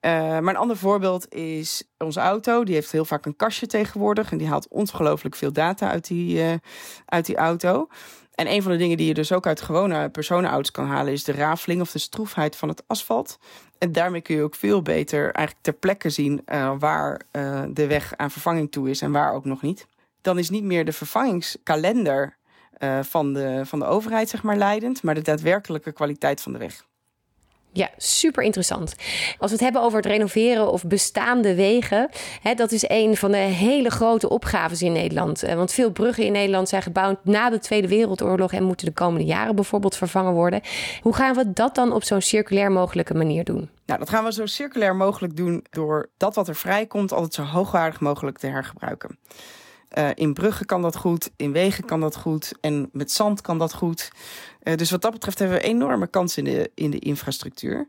maar 0.00 0.48
een 0.48 0.56
ander 0.56 0.76
voorbeeld 0.76 1.34
is 1.34 1.84
onze 1.98 2.20
auto. 2.20 2.64
Die 2.64 2.74
heeft 2.74 2.92
heel 2.92 3.04
vaak 3.04 3.26
een 3.26 3.36
kastje 3.36 3.66
tegenwoordig. 3.66 4.32
En 4.32 4.38
die 4.38 4.48
haalt 4.48 4.68
ongelooflijk 4.68 5.34
veel 5.34 5.52
data 5.52 5.90
uit 5.90 6.06
die, 6.06 6.60
uit 7.06 7.26
die 7.26 7.36
auto. 7.36 7.88
En 8.42 8.52
een 8.52 8.62
van 8.62 8.72
de 8.72 8.78
dingen 8.78 8.96
die 8.96 9.06
je 9.06 9.14
dus 9.14 9.32
ook 9.32 9.46
uit 9.46 9.60
gewone 9.60 10.08
personenauto's 10.08 10.70
kan 10.70 10.86
halen, 10.86 11.12
is 11.12 11.24
de 11.24 11.32
rafeling 11.32 11.80
of 11.80 11.90
de 11.90 11.98
stroefheid 11.98 12.56
van 12.56 12.68
het 12.68 12.82
asfalt. 12.86 13.38
En 13.78 13.92
daarmee 13.92 14.20
kun 14.20 14.34
je 14.34 14.42
ook 14.42 14.54
veel 14.54 14.82
beter 14.82 15.22
eigenlijk 15.22 15.64
ter 15.64 15.72
plekke 15.72 16.10
zien 16.10 16.42
uh, 16.46 16.72
waar 16.78 17.20
uh, 17.32 17.62
de 17.68 17.86
weg 17.86 18.12
aan 18.16 18.30
vervanging 18.30 18.72
toe 18.72 18.90
is 18.90 19.02
en 19.02 19.12
waar 19.12 19.32
ook 19.32 19.44
nog 19.44 19.62
niet. 19.62 19.86
Dan 20.20 20.38
is 20.38 20.50
niet 20.50 20.64
meer 20.64 20.84
de 20.84 20.92
vervangingskalender 20.92 22.36
uh, 22.78 23.02
van, 23.02 23.32
de, 23.32 23.62
van 23.64 23.78
de 23.78 23.84
overheid 23.84 24.28
zeg 24.28 24.42
maar, 24.42 24.56
leidend, 24.56 25.02
maar 25.02 25.14
de 25.14 25.22
daadwerkelijke 25.22 25.92
kwaliteit 25.92 26.40
van 26.40 26.52
de 26.52 26.58
weg. 26.58 26.84
Ja, 27.74 27.90
super 27.96 28.42
interessant. 28.42 28.94
Als 29.38 29.50
we 29.50 29.56
het 29.56 29.60
hebben 29.60 29.82
over 29.82 29.96
het 29.96 30.06
renoveren 30.06 30.72
of 30.72 30.84
bestaande 30.84 31.54
wegen, 31.54 32.08
hè, 32.42 32.54
dat 32.54 32.72
is 32.72 32.84
een 32.88 33.16
van 33.16 33.30
de 33.30 33.36
hele 33.36 33.90
grote 33.90 34.28
opgaves 34.28 34.82
in 34.82 34.92
Nederland. 34.92 35.42
Eh, 35.42 35.54
want 35.54 35.72
veel 35.72 35.90
bruggen 35.90 36.24
in 36.24 36.32
Nederland 36.32 36.68
zijn 36.68 36.82
gebouwd 36.82 37.24
na 37.24 37.50
de 37.50 37.58
Tweede 37.58 37.88
Wereldoorlog 37.88 38.52
en 38.52 38.64
moeten 38.64 38.86
de 38.86 38.92
komende 38.92 39.26
jaren 39.26 39.54
bijvoorbeeld 39.54 39.96
vervangen 39.96 40.32
worden. 40.32 40.60
Hoe 41.02 41.14
gaan 41.14 41.34
we 41.34 41.52
dat 41.52 41.74
dan 41.74 41.92
op 41.92 42.04
zo'n 42.04 42.20
circulair 42.20 42.72
mogelijke 42.72 43.14
manier 43.14 43.44
doen? 43.44 43.70
Nou, 43.86 43.98
dat 43.98 44.10
gaan 44.10 44.24
we 44.24 44.32
zo 44.32 44.46
circulair 44.46 44.96
mogelijk 44.96 45.36
doen 45.36 45.64
door 45.70 46.10
dat 46.16 46.34
wat 46.34 46.48
er 46.48 46.56
vrijkomt 46.56 47.12
altijd 47.12 47.34
zo 47.34 47.42
hoogwaardig 47.42 48.00
mogelijk 48.00 48.38
te 48.38 48.46
hergebruiken. 48.46 49.18
Uh, 49.98 50.08
in 50.14 50.34
bruggen 50.34 50.66
kan 50.66 50.82
dat 50.82 50.96
goed, 50.96 51.30
in 51.36 51.52
wegen 51.52 51.84
kan 51.84 52.00
dat 52.00 52.16
goed 52.16 52.52
en 52.60 52.88
met 52.92 53.12
zand 53.12 53.40
kan 53.40 53.58
dat 53.58 53.74
goed. 53.74 54.10
Uh, 54.62 54.76
dus 54.76 54.90
wat 54.90 55.02
dat 55.02 55.12
betreft 55.12 55.38
hebben 55.38 55.56
we 55.58 55.64
enorme 55.64 56.06
kansen 56.06 56.46
in 56.46 56.54
de, 56.54 56.70
in 56.74 56.90
de 56.90 56.98
infrastructuur. 56.98 57.88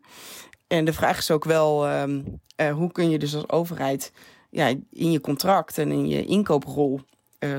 En 0.68 0.86
de 0.86 0.94
vraag 0.94 1.18
is 1.18 1.32
ook 1.32 1.44
wel, 1.44 1.92
um, 1.92 2.39
uh, 2.58 2.72
hoe 2.72 2.92
kun 2.92 3.10
je 3.10 3.20
dus 3.20 3.36
als 3.36 3.50
overheid 3.50 4.12
ja, 4.50 4.68
in 4.92 5.12
je 5.12 5.22
contract 5.22 5.78
en 5.78 5.92
in 5.92 6.08
je 6.08 6.26
inkooprol 6.26 7.02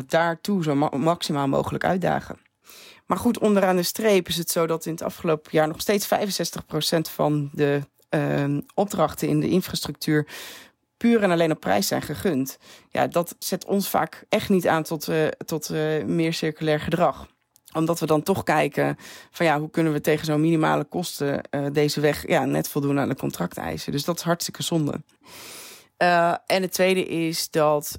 daartoe 0.06 0.62
zo 0.62 0.74
ma 0.74 0.90
maximaal 0.96 1.48
mogelijk 1.48 1.84
uitdagen. 1.84 2.38
Maar 3.06 3.18
goed, 3.18 3.38
onderaan 3.38 3.76
de 3.76 3.82
streep 3.82 4.28
is 4.28 4.36
het 4.36 4.50
zo 4.50 4.66
dat 4.66 4.86
in 4.86 4.92
het 4.92 5.02
afgelopen 5.02 5.50
jaar 5.52 5.68
nog 5.68 5.80
steeds 5.80 6.08
65% 6.08 6.10
van 7.00 7.50
de 7.52 7.80
uh, 8.10 8.58
opdrachten 8.74 9.28
in 9.28 9.40
de 9.40 9.48
infrastructuur 9.48 10.26
puur 11.04 11.22
en 11.22 11.30
alleen 11.30 11.50
op 11.50 11.60
prijs 11.60 11.86
zijn 11.86 12.02
gegund. 12.02 12.58
Ja, 12.88 13.06
dat 13.06 13.36
zet 13.38 13.64
ons 13.64 13.88
vaak 13.88 14.24
echt 14.28 14.48
niet 14.48 14.68
aan 14.68 14.82
tot, 14.82 15.08
uh, 15.08 15.26
tot 15.26 15.70
uh, 15.70 16.04
meer 16.04 16.32
circulair 16.32 16.80
gedrag 16.80 17.26
omdat 17.72 18.00
we 18.00 18.06
dan 18.06 18.22
toch 18.22 18.42
kijken 18.42 18.96
van 19.30 19.46
ja, 19.46 19.58
hoe 19.58 19.70
kunnen 19.70 19.92
we 19.92 20.00
tegen 20.00 20.24
zo'n 20.24 20.40
minimale 20.40 20.84
kosten 20.84 21.40
uh, 21.50 21.66
deze 21.72 22.00
weg 22.00 22.28
ja, 22.28 22.44
net 22.44 22.68
voldoen 22.68 22.98
aan 22.98 23.08
de 23.08 23.16
contracteisen. 23.16 23.92
Dus 23.92 24.04
dat 24.04 24.16
is 24.16 24.22
hartstikke 24.22 24.62
zonde. 24.62 25.02
En 26.46 26.62
het 26.62 26.72
tweede 26.72 27.04
is 27.04 27.50
dat 27.50 27.96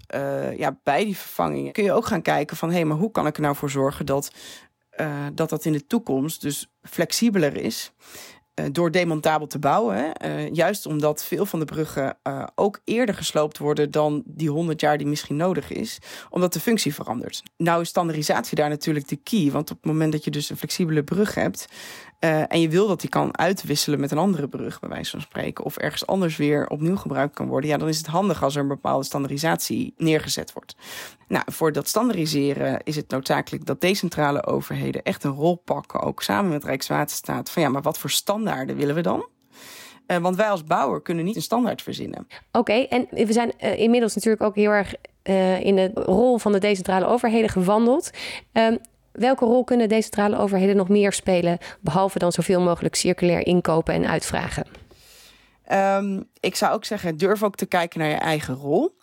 ja, 0.57 0.79
bij 0.83 1.05
die 1.05 1.17
vervangingen 1.17 1.71
kun 1.71 1.83
je 1.83 1.93
ook 1.93 2.05
gaan 2.05 2.21
kijken 2.21 2.57
van 2.57 2.69
hé, 2.69 2.75
hey, 2.75 2.85
maar 2.85 2.97
hoe 2.97 3.11
kan 3.11 3.27
ik 3.27 3.35
er 3.35 3.41
nou 3.41 3.55
voor 3.55 3.69
zorgen 3.69 4.05
dat, 4.05 4.31
dat 5.33 5.49
dat 5.49 5.65
in 5.65 5.71
de 5.71 5.87
toekomst 5.87 6.41
dus 6.41 6.67
flexibeler 6.81 7.55
is. 7.55 7.91
Eh, 8.55 8.65
door 8.71 8.91
demontabel 8.91 9.47
te 9.47 9.59
bouwen. 9.59 10.11
Uh, 10.25 10.53
juist 10.53 10.85
omdat 10.85 11.23
veel 11.23 11.45
van 11.45 11.59
de 11.59 11.65
bruggen 11.65 12.17
uh, 12.27 12.43
ook 12.55 12.81
eerder 12.83 13.15
gesloopt 13.15 13.57
worden 13.57 13.91
dan 13.91 14.23
die 14.25 14.49
100 14.49 14.81
jaar 14.81 14.97
die 14.97 15.07
misschien 15.07 15.35
nodig 15.35 15.71
is, 15.71 15.99
omdat 16.29 16.53
de 16.53 16.59
functie 16.59 16.93
verandert. 16.93 17.43
Nou 17.57 17.81
is 17.81 17.89
standaardisatie 17.89 18.55
daar 18.55 18.69
natuurlijk 18.69 19.07
de 19.07 19.15
key, 19.15 19.51
want 19.51 19.71
op 19.71 19.77
het 19.77 19.85
moment 19.85 20.11
dat 20.11 20.23
je 20.23 20.31
dus 20.31 20.49
een 20.49 20.57
flexibele 20.57 21.03
brug 21.03 21.35
hebt, 21.35 21.65
uh, 22.25 22.43
en 22.47 22.61
je 22.61 22.69
wil 22.69 22.87
dat 22.87 23.01
die 23.01 23.09
kan 23.09 23.37
uitwisselen 23.37 23.99
met 23.99 24.11
een 24.11 24.17
andere 24.17 24.47
brug, 24.47 24.79
bij 24.79 24.89
wijze 24.89 25.11
van 25.11 25.21
spreken, 25.21 25.65
of 25.65 25.77
ergens 25.77 26.07
anders 26.07 26.37
weer 26.37 26.67
opnieuw 26.67 26.95
gebruikt 26.95 27.33
kan 27.33 27.47
worden, 27.47 27.69
ja, 27.69 27.77
dan 27.77 27.87
is 27.87 27.97
het 27.97 28.07
handig 28.07 28.43
als 28.43 28.55
er 28.55 28.61
een 28.61 28.67
bepaalde 28.67 29.05
standaardisatie 29.05 29.93
neergezet 29.97 30.53
wordt. 30.53 30.75
Nou, 31.27 31.43
voor 31.51 31.71
dat 31.71 31.87
standaardiseren 31.87 32.79
is 32.83 32.95
het 32.95 33.09
noodzakelijk 33.09 33.65
dat 33.65 33.81
decentrale 33.81 34.45
overheden 34.45 35.03
echt 35.03 35.23
een 35.23 35.31
rol 35.31 35.55
pakken, 35.55 36.01
ook 36.01 36.21
samen 36.21 36.51
met 36.51 36.63
Rijkswaterstaat, 36.63 37.49
van 37.49 37.61
ja, 37.61 37.69
maar 37.69 37.81
wat 37.81 37.97
voor 37.97 38.09
standaarden 38.09 38.75
willen 38.75 38.95
we 38.95 39.01
dan? 39.01 39.27
Uh, 40.07 40.17
want 40.17 40.35
wij 40.35 40.49
als 40.49 40.63
bouwer 40.63 41.01
kunnen 41.01 41.25
niet 41.25 41.35
een 41.35 41.41
standaard 41.41 41.81
verzinnen. 41.81 42.27
Oké, 42.51 42.73
en 42.73 43.07
we 43.09 43.33
zijn 43.33 43.51
uh, 43.59 43.79
inmiddels 43.79 44.15
natuurlijk 44.15 44.43
ook 44.43 44.55
heel 44.55 44.71
erg 44.71 44.93
in 45.61 45.75
de 45.75 45.91
rol 45.93 46.37
van 46.37 46.51
de 46.51 46.59
decentrale 46.59 47.05
overheden 47.05 47.49
gewandeld. 47.49 48.11
Welke 49.15 49.45
rol 49.45 49.63
kunnen 49.63 49.89
decentrale 49.89 50.37
overheden 50.37 50.75
nog 50.75 50.89
meer 50.89 51.13
spelen, 51.13 51.57
behalve 51.81 52.19
dan 52.19 52.31
zoveel 52.31 52.61
mogelijk 52.61 52.95
circulair 52.95 53.45
inkopen 53.45 53.93
en 53.93 54.07
uitvragen? 54.07 54.67
Um, 55.71 56.29
ik 56.39 56.55
zou 56.55 56.73
ook 56.73 56.85
zeggen, 56.85 57.17
durf 57.17 57.43
ook 57.43 57.55
te 57.55 57.65
kijken 57.65 57.99
naar 57.99 58.09
je 58.09 58.15
eigen 58.15 58.55
rol. 58.55 58.97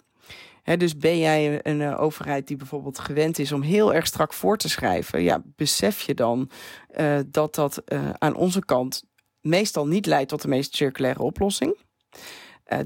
Dus 0.78 0.96
ben 0.96 1.18
jij 1.18 1.60
een, 1.62 1.80
een, 1.80 1.96
overheid 1.96 2.46
die 2.46 2.56
bijvoorbeeld 2.56 2.98
gewend 2.98 3.38
is 3.38 3.52
om 3.52 3.62
heel 3.62 3.94
erg 3.94 4.06
strak 4.06 4.32
voor 4.32 4.56
te 4.56 4.68
schrijven, 4.68 5.22
ja, 5.22 5.42
besef 5.44 6.00
je 6.00 6.14
dan 6.14 6.50
uh, 6.96 7.18
dat 7.26 7.54
dat 7.54 7.82
uh, 7.86 8.10
aan 8.18 8.34
onze 8.34 8.64
kant 8.64 9.04
meestal 9.40 9.86
niet 9.86 10.06
leidt 10.06 10.28
tot 10.28 10.42
de 10.42 10.48
meest 10.48 10.76
circulaire 10.76 11.22
oplossing. 11.22 11.78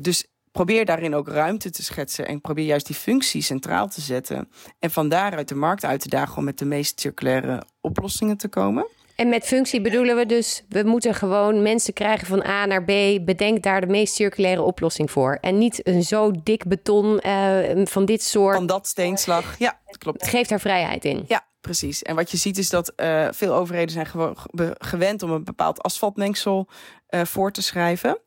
Dus 0.01 0.27
probeer 0.57 0.85
daarin 0.85 1.15
ook 1.15 1.29
ruimte 1.29 1.71
te 1.71 1.83
schetsen 1.83 2.27
en 2.27 2.41
probeer 2.41 2.65
juist 2.65 2.87
die 2.87 2.97
functie 2.97 3.43
centraal 3.43 3.89
te 3.89 4.01
zetten. 4.01 4.49
En 4.79 4.91
van 4.91 5.09
daaruit 5.09 5.49
de 5.49 5.55
markt 5.55 5.85
uit 5.85 6.01
te 6.01 6.09
dagen 6.09 6.37
om 6.37 6.45
met 6.45 6.59
de 6.59 6.65
meest 6.65 7.01
circulaire 7.01 7.63
oplossingen 7.81 8.37
te 8.37 8.49
komen. 8.49 8.87
En 9.17 9.29
met 9.29 9.45
functie 9.45 9.81
bedoelen 9.81 10.17
we 10.17 10.27
dus, 10.27 10.65
we 10.69 10.83
moeten 10.83 11.15
gewoon 11.15 11.63
mensen 11.63 11.93
krijgen 11.93 12.27
van 12.27 12.47
A 12.47 12.67
naar 12.67 12.85
B. 12.85 12.87
Bedenk 13.25 13.63
daar 13.63 13.81
de 13.81 13.87
meest 13.87 14.15
circulaire 14.15 14.63
oplossing 14.63 15.11
voor. 15.11 15.39
En 15.41 15.59
niet 15.59 15.89
een 15.89 16.03
zo 16.03 16.33
dik 16.43 16.65
beton 16.65 17.21
uh, 17.27 17.87
van 17.87 18.05
dit 18.05 18.23
soort. 18.23 18.57
Van 18.57 18.67
dat 18.67 18.87
steenslag. 18.87 19.59
Ja, 19.59 19.81
klopt. 19.99 20.21
Het 20.21 20.31
geeft 20.31 20.49
daar 20.49 20.61
vrijheid 20.61 21.05
in. 21.05 21.25
Ja, 21.27 21.47
precies. 21.61 22.03
En 22.03 22.15
wat 22.15 22.31
je 22.31 22.37
ziet 22.37 22.59
is 22.59 22.71
dat 22.71 22.93
uh, 22.97 23.29
veel 23.31 23.55
overheden 23.55 23.93
zijn 23.93 24.07
gewoon 24.07 24.37
gewend 24.79 25.23
om 25.23 25.31
een 25.31 25.45
bepaald 25.45 25.83
asfaltmengsel 25.83 26.69
uh, 27.11 27.25
voor 27.25 27.53
te 27.53 27.63
schrijven. 27.63 28.19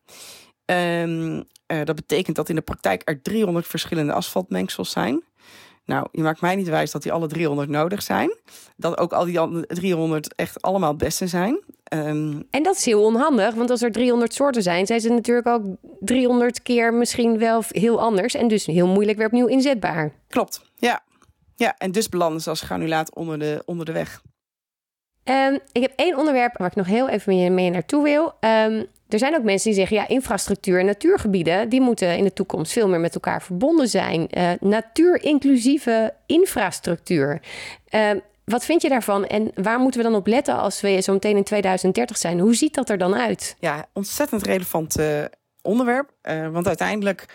Um, 0.66 1.48
dat 1.84 1.96
betekent 1.96 2.36
dat 2.36 2.50
in 2.50 2.56
de 2.56 2.62
praktijk 2.62 3.02
er 3.06 3.22
300 3.22 3.68
verschillende 3.68 4.14
asfaltmengsels 4.14 4.92
zijn. 4.92 5.24
Nou, 5.86 6.08
je 6.12 6.22
maakt 6.22 6.42
mij 6.42 6.56
niet 6.56 6.68
wijs 6.68 6.92
dat 6.92 7.04
die 7.04 7.12
alle 7.12 7.28
300 7.28 7.70
nodig 7.70 8.02
zijn. 8.02 8.36
Dat 8.76 8.98
ook 8.98 9.14
al 9.14 9.26
die 9.26 9.66
300 9.68 10.36
echt 10.36 10.62
allemaal 10.62 10.90
het 10.90 10.98
beste 10.98 11.28
zijn. 11.28 11.60
Um, 11.94 12.48
en 12.50 12.64
dat 12.64 12.76
is 12.76 12.86
heel 12.86 13.04
onhandig, 13.04 13.54
want 13.54 13.70
als 13.70 13.82
er 13.82 13.92
300 13.92 14.34
soorten 14.34 14.64
zijn, 14.64 14.86
zijn 14.86 15.02
ze 15.02 15.10
natuurlijk 15.10 15.48
ook 15.48 15.64
300 16.00 16.62
keer 16.62 16.94
misschien 16.94 17.38
wel 17.38 17.64
heel 17.68 18.02
anders. 18.02 18.34
En 18.34 18.48
dus 18.48 18.66
heel 18.66 18.88
moeilijk 18.88 19.18
weer 19.18 19.28
opnieuw 19.28 19.48
inzetbaar. 19.48 20.12
Klopt, 20.28 20.62
ja. 20.76 21.02
Ja, 21.56 21.76
en 21.78 21.92
dus 21.92 22.10
belanden 22.10 22.42
ze 22.42 22.50
als 22.50 22.62
granulaat 22.62 23.16
onder 23.16 23.40
de, 23.40 23.64
onder 23.66 23.86
de 23.86 23.92
weg. 23.92 24.22
Um, 25.24 25.60
ik 25.72 25.82
heb 25.82 25.94
één 25.96 26.18
onderwerp 26.18 26.58
waar 26.58 26.68
ik 26.68 26.76
nog 26.76 26.88
heel 26.88 27.10
even 27.10 27.54
mee 27.54 27.70
naartoe 27.70 28.04
wil. 28.04 28.34
Um, 28.40 28.86
er 29.10 29.20
zijn 29.20 29.36
ook 29.36 29.44
mensen 29.44 29.70
die 29.70 29.80
zeggen, 29.80 29.98
ja, 29.98 30.08
infrastructuur 30.08 30.80
en 30.80 30.86
natuurgebieden, 30.86 31.70
die 31.70 31.82
moeten 31.82 32.18
in 32.18 32.24
de 32.24 32.34
toekomst 32.34 32.72
veel 32.72 32.88
meer 32.88 33.00
met 33.00 33.14
elkaar 33.14 33.42
verbonden 33.42 33.88
zijn. 33.88 34.28
Uh, 34.38 34.52
natuurinclusieve 34.60 36.14
infrastructuur. 36.26 37.42
Uh, 37.92 38.12
wat 38.46 38.66
vind 38.66 38.82
je 38.82 38.90
daarvan 38.90 39.26
en 39.26 39.52
waar 39.56 39.80
moeten 39.80 40.02
we 40.02 40.10
dan 40.10 40.18
op 40.18 40.28
letten 40.28 40.58
als 40.58 40.82
we 40.82 41.02
zo 41.02 41.14
meteen 41.14 41.38
in 41.38 41.44
2030 41.44 42.18
zijn? 42.18 42.40
Hoe 42.40 42.56
ziet 42.56 42.74
dat 42.74 42.90
er 42.90 42.98
dan 42.98 43.16
uit? 43.16 43.56
Ja, 43.60 43.86
ontzettend 43.94 44.44
relevant 44.44 45.00
uh, 45.00 45.24
onderwerp. 45.62 46.12
want 46.52 46.68
uiteindelijk 46.68 47.26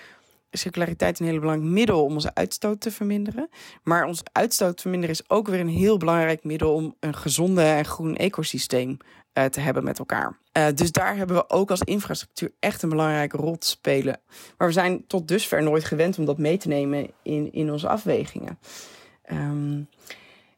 circulariteit 0.51 1.21
een 1.21 1.27
heel 1.27 1.39
belangrijk 1.39 1.73
middel 1.73 2.05
om 2.05 2.13
onze 2.13 2.35
uitstoot 2.35 2.81
te 2.81 2.91
verminderen. 2.91 3.49
Maar 3.83 4.05
onze 4.05 4.23
uitstoot 4.33 4.81
verminderen 4.81 5.15
is 5.15 5.31
ook 5.31 5.49
weer 5.49 5.61
een 5.61 5.69
heel 5.69 5.97
belangrijk 5.97 6.45
middel 6.45 6.75
om 6.75 6.95
een 7.01 7.15
gezonde 7.15 7.63
en 7.63 7.85
groen 7.85 8.17
ecosysteem 8.17 8.99
uh, 9.35 9.45
te 9.45 9.61
hebben 9.61 9.85
met 9.85 9.99
elkaar. 9.99 10.39
Uh, 10.57 10.67
dus 10.75 10.93
daar 10.93 11.17
hebben 11.17 11.37
we 11.37 11.51
ook 11.51 11.71
als 11.71 11.81
infrastructuur 11.81 12.53
echt 12.61 12.83
een 12.83 12.89
belangrijke 12.89 13.37
rol 13.37 13.59
te 13.59 13.67
spelen. 13.67 14.21
Maar 14.59 14.67
we 14.67 14.75
zijn 14.75 15.07
tot 15.07 15.29
dusver 15.29 15.63
nooit 15.63 15.85
gewend 15.85 16.19
om 16.19 16.25
dat 16.25 16.39
mee 16.39 16.57
te 16.57 16.69
nemen 16.69 17.11
in, 17.23 17.53
in 17.53 17.73
onze 17.73 17.89
afwegingen. 17.89 18.59
Um, 19.33 19.89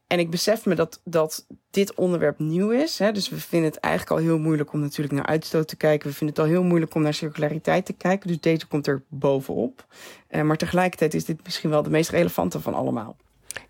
en 0.07 0.19
ik 0.19 0.29
besef 0.29 0.65
me 0.65 0.75
dat, 0.75 1.01
dat 1.03 1.45
dit 1.69 1.93
onderwerp 1.93 2.39
nieuw 2.39 2.69
is. 2.69 2.99
Hè? 2.99 3.11
Dus 3.11 3.29
we 3.29 3.39
vinden 3.39 3.69
het 3.69 3.79
eigenlijk 3.79 4.13
al 4.13 4.27
heel 4.27 4.39
moeilijk 4.39 4.73
om 4.73 4.79
natuurlijk 4.79 5.15
naar 5.15 5.25
uitstoot 5.25 5.67
te 5.67 5.75
kijken. 5.75 6.09
We 6.09 6.15
vinden 6.15 6.35
het 6.35 6.45
al 6.45 6.51
heel 6.51 6.63
moeilijk 6.63 6.95
om 6.95 7.01
naar 7.01 7.13
circulariteit 7.13 7.85
te 7.85 7.93
kijken. 7.93 8.27
Dus 8.27 8.39
deze 8.39 8.67
komt 8.67 8.87
er 8.87 9.03
bovenop. 9.07 9.85
Uh, 10.29 10.41
maar 10.41 10.57
tegelijkertijd 10.57 11.13
is 11.13 11.25
dit 11.25 11.43
misschien 11.43 11.69
wel 11.69 11.83
de 11.83 11.89
meest 11.89 12.09
relevante 12.09 12.59
van 12.59 12.73
allemaal. 12.73 13.15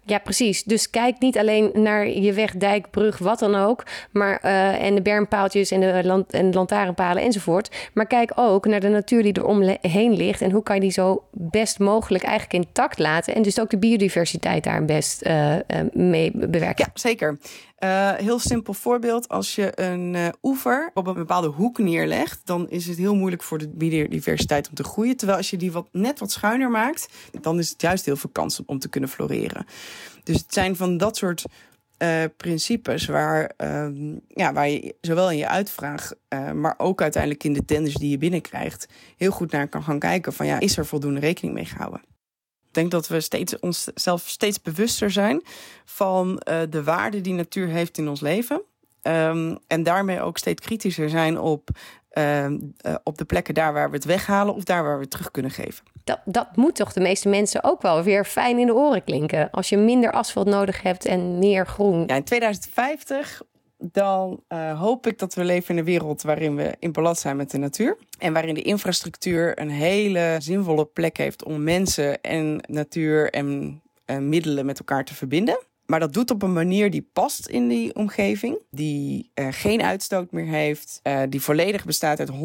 Ja, 0.07 0.19
precies. 0.19 0.63
Dus 0.63 0.89
kijk 0.89 1.19
niet 1.19 1.37
alleen 1.37 1.69
naar 1.73 2.09
je 2.09 2.33
weg, 2.33 2.51
dijk, 2.51 2.89
brug, 2.89 3.17
wat 3.17 3.39
dan 3.39 3.55
ook. 3.55 3.83
Maar, 4.11 4.39
uh, 4.45 4.83
en 4.83 4.95
de 4.95 5.01
bermpaaltjes 5.01 5.71
en 5.71 5.79
de, 5.79 6.01
lant 6.03 6.31
en 6.31 6.53
lantaarnpalen 6.53 7.23
enzovoort. 7.23 7.89
Maar 7.93 8.07
kijk 8.07 8.31
ook 8.35 8.65
naar 8.65 8.79
de 8.79 8.89
natuur 8.89 9.23
die 9.23 9.33
er 9.33 9.45
omheen 9.45 10.13
ligt. 10.13 10.41
En 10.41 10.51
hoe 10.51 10.63
kan 10.63 10.75
je 10.75 10.81
die 10.81 10.91
zo 10.91 11.23
best 11.31 11.79
mogelijk 11.79 12.23
eigenlijk 12.23 12.65
intact 12.65 12.99
laten. 12.99 13.35
En 13.35 13.41
dus 13.41 13.59
ook 13.59 13.69
de 13.69 13.77
biodiversiteit 13.77 14.63
daar 14.63 14.85
best 14.85 15.25
uh, 15.25 15.55
mee 15.93 16.31
bewerken. 16.33 16.85
Ja, 16.85 16.91
zeker. 16.93 17.37
Uh, 17.83 18.13
heel 18.13 18.39
simpel 18.39 18.73
voorbeeld. 18.73 19.29
Als 19.29 19.55
je 19.55 19.81
een 19.81 20.13
uh, 20.13 20.27
oever 20.43 20.91
op 20.93 21.07
een 21.07 21.13
bepaalde 21.13 21.47
hoek 21.47 21.77
neerlegt, 21.77 22.41
dan 22.43 22.69
is 22.69 22.87
het 22.87 22.97
heel 22.97 23.15
moeilijk 23.15 23.43
voor 23.43 23.57
de 23.57 23.67
biodiversiteit 23.67 24.69
om 24.69 24.75
te 24.75 24.83
groeien. 24.83 25.17
Terwijl 25.17 25.37
als 25.37 25.49
je 25.49 25.57
die 25.57 25.71
wat, 25.71 25.87
net 25.91 26.19
wat 26.19 26.31
schuiner 26.31 26.69
maakt, 26.69 27.07
dan 27.41 27.59
is 27.59 27.69
het 27.69 27.81
juist 27.81 28.05
heel 28.05 28.15
veel 28.15 28.29
kans 28.29 28.65
om 28.65 28.79
te 28.79 28.89
kunnen 28.89 29.09
floreren. 29.09 29.65
Dus 30.23 30.37
het 30.37 30.53
zijn 30.53 30.75
van 30.75 30.97
dat 30.97 31.17
soort 31.17 31.45
uh, 31.97 32.23
principes 32.37 33.05
waar, 33.05 33.51
ja, 34.27 34.53
waar 34.53 34.69
je 34.69 34.95
zowel 35.01 35.31
in 35.31 35.37
je 35.37 35.47
uitvraag, 35.47 36.11
maar 36.53 36.75
ook 36.77 37.01
uiteindelijk 37.01 37.43
in 37.43 37.53
de 37.53 37.65
tenders 37.65 37.95
die 37.95 38.09
je 38.09 38.17
binnenkrijgt, 38.17 38.87
heel 39.17 39.31
goed 39.31 39.51
naar 39.51 39.67
kan 39.67 39.83
gaan 39.83 39.99
kijken 39.99 40.33
van 40.33 40.45
ja, 40.45 40.59
is 40.59 40.77
er 40.77 40.85
voldoende 40.85 41.19
rekening 41.19 41.53
mee 41.53 41.65
gehouden? 41.65 42.01
Denk 42.77 42.91
dat 42.91 43.07
we 43.07 43.19
steeds, 43.19 43.59
onszelf 43.59 44.21
steeds 44.27 44.61
bewuster 44.61 45.11
zijn 45.11 45.41
van 45.85 46.41
uh, 46.49 46.59
de 46.69 46.83
waarde 46.83 47.21
die 47.21 47.33
natuur 47.33 47.67
heeft 47.67 47.97
in 47.97 48.09
ons 48.09 48.21
leven. 48.21 48.61
Um, 49.01 49.57
en 49.67 49.83
daarmee 49.83 50.21
ook 50.21 50.37
steeds 50.37 50.65
kritischer 50.65 51.09
zijn 51.09 51.39
op, 51.39 51.69
uh, 52.13 52.49
uh, 52.49 52.57
op 53.03 53.17
de 53.17 53.25
plekken 53.25 53.53
daar 53.53 53.73
waar 53.73 53.89
we 53.89 53.95
het 53.95 54.05
weghalen 54.05 54.53
of 54.53 54.63
daar 54.63 54.83
waar 54.83 54.95
we 54.95 55.01
het 55.01 55.11
terug 55.11 55.31
kunnen 55.31 55.51
geven. 55.51 55.85
Dat, 56.03 56.19
dat 56.25 56.55
moet 56.55 56.75
toch 56.75 56.93
de 56.93 56.99
meeste 56.99 57.29
mensen 57.29 57.63
ook 57.63 57.81
wel 57.81 58.03
weer 58.03 58.25
fijn 58.25 58.59
in 58.59 58.65
de 58.65 58.73
oren 58.73 59.03
klinken. 59.03 59.51
Als 59.51 59.69
je 59.69 59.77
minder 59.77 60.11
asfalt 60.11 60.47
nodig 60.47 60.81
hebt 60.81 61.05
en 61.05 61.39
meer 61.39 61.67
groen. 61.67 62.03
Ja, 62.07 62.15
in 62.15 62.23
2050 62.23 63.41
dan 63.77 64.43
uh, 64.49 64.79
hoop 64.79 65.07
ik 65.07 65.19
dat 65.19 65.33
we 65.33 65.43
leven 65.43 65.69
in 65.69 65.77
een 65.77 65.85
wereld 65.85 66.21
waarin 66.21 66.55
we 66.55 66.75
in 66.79 66.91
balans 66.91 67.21
zijn 67.21 67.37
met 67.37 67.51
de 67.51 67.57
natuur. 67.57 67.97
En 68.19 68.33
waarin 68.33 68.53
de 68.53 68.61
infrastructuur 68.61 69.59
een 69.59 69.69
hele 69.69 70.35
zinvolle 70.39 70.85
plek 70.85 71.17
heeft 71.17 71.43
om 71.43 71.63
mensen 71.63 72.21
en 72.21 72.63
natuur 72.67 73.31
en, 73.31 73.81
en 74.05 74.29
middelen 74.29 74.65
met 74.65 74.79
elkaar 74.79 75.05
te 75.05 75.15
verbinden. 75.15 75.59
Maar 75.85 75.99
dat 75.99 76.13
doet 76.13 76.31
op 76.31 76.41
een 76.41 76.53
manier 76.53 76.91
die 76.91 77.09
past 77.13 77.47
in 77.47 77.67
die 77.67 77.95
omgeving. 77.95 78.59
Die 78.71 79.31
uh, 79.35 79.47
geen 79.51 79.81
uitstoot 79.81 80.31
meer 80.31 80.45
heeft. 80.45 81.01
Die 81.29 81.41
volledig 81.41 81.85
bestaat 81.85 82.19
uit 82.19 82.31
100% 82.31 82.35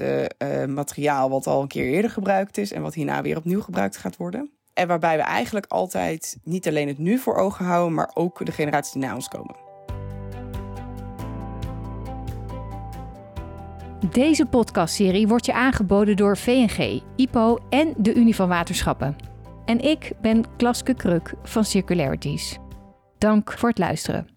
uh, 0.00 0.24
materiaal 0.64 1.30
wat 1.30 1.46
al 1.46 1.62
een 1.62 1.68
keer 1.68 1.92
eerder 1.92 2.10
gebruikt 2.10 2.58
is. 2.58 2.72
En 2.72 2.82
wat 2.82 2.94
hierna 2.94 3.22
weer 3.22 3.36
opnieuw 3.36 3.60
gebruikt 3.60 3.96
gaat 3.96 4.16
worden. 4.16 4.50
En 4.74 4.88
waarbij 4.88 5.16
we 5.16 5.22
eigenlijk 5.22 5.66
altijd 5.66 6.36
niet 6.42 6.68
alleen 6.68 6.88
het 6.88 6.98
nu 6.98 7.18
voor 7.18 7.36
ogen 7.36 7.64
houden, 7.64 7.94
maar 7.94 8.10
ook 8.14 8.46
de 8.46 8.52
generaties 8.52 8.92
die 8.92 9.02
na 9.02 9.14
ons 9.14 9.28
komen. 9.28 9.71
Deze 14.10 14.46
podcastserie 14.46 15.28
wordt 15.28 15.46
je 15.46 15.52
aangeboden 15.52 16.16
door 16.16 16.36
VNG, 16.36 17.02
IPO 17.16 17.58
en 17.68 17.94
de 17.96 18.14
Unie 18.14 18.34
van 18.34 18.48
Waterschappen. 18.48 19.16
En 19.64 19.80
ik 19.80 20.12
ben 20.20 20.44
Klaske 20.56 20.94
Kruk 20.94 21.34
van 21.42 21.64
Circularities. 21.64 22.58
Dank 23.18 23.52
voor 23.52 23.68
het 23.68 23.78
luisteren. 23.78 24.28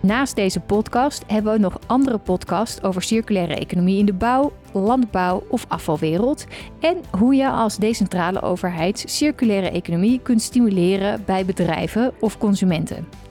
Naast 0.00 0.36
deze 0.36 0.60
podcast 0.60 1.24
hebben 1.26 1.52
we 1.52 1.58
nog 1.58 1.78
andere 1.86 2.18
podcasts 2.18 2.82
over 2.82 3.02
circulaire 3.02 3.54
economie 3.54 3.98
in 3.98 4.06
de 4.06 4.12
bouw, 4.12 4.52
landbouw 4.72 5.42
of 5.48 5.64
afvalwereld 5.68 6.46
en 6.80 6.96
hoe 7.18 7.34
je 7.34 7.50
als 7.50 7.76
decentrale 7.76 8.42
overheid 8.42 9.04
circulaire 9.06 9.70
economie 9.70 10.20
kunt 10.20 10.42
stimuleren 10.42 11.22
bij 11.24 11.44
bedrijven 11.44 12.12
of 12.20 12.38
consumenten. 12.38 13.25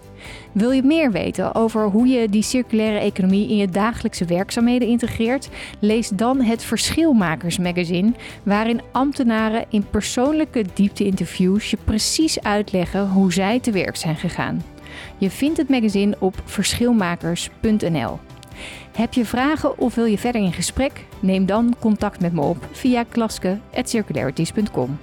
Wil 0.55 0.71
je 0.71 0.83
meer 0.83 1.11
weten 1.11 1.55
over 1.55 1.89
hoe 1.89 2.07
je 2.07 2.29
die 2.29 2.41
circulaire 2.41 2.99
economie 2.99 3.49
in 3.49 3.55
je 3.55 3.67
dagelijkse 3.67 4.25
werkzaamheden 4.25 4.87
integreert? 4.87 5.49
Lees 5.79 6.09
dan 6.09 6.41
het 6.41 6.63
Verschilmakers 6.63 7.57
magazine, 7.57 8.11
waarin 8.43 8.81
ambtenaren 8.91 9.65
in 9.69 9.85
persoonlijke 9.89 10.65
diepte-interviews 10.73 11.69
je 11.69 11.77
precies 11.83 12.41
uitleggen 12.41 13.09
hoe 13.09 13.33
zij 13.33 13.59
te 13.59 13.71
werk 13.71 13.95
zijn 13.95 14.15
gegaan. 14.15 14.63
Je 15.17 15.29
vindt 15.29 15.57
het 15.57 15.69
magazine 15.69 16.15
op 16.19 16.41
verschilmakers.nl. 16.45 18.19
Heb 18.95 19.13
je 19.13 19.25
vragen 19.25 19.77
of 19.79 19.95
wil 19.95 20.05
je 20.05 20.17
verder 20.17 20.41
in 20.41 20.53
gesprek? 20.53 21.05
Neem 21.19 21.45
dan 21.45 21.75
contact 21.79 22.21
met 22.21 22.33
me 22.33 22.41
op 22.41 22.67
via 22.71 23.03
klaske.circularities.com. 23.09 24.97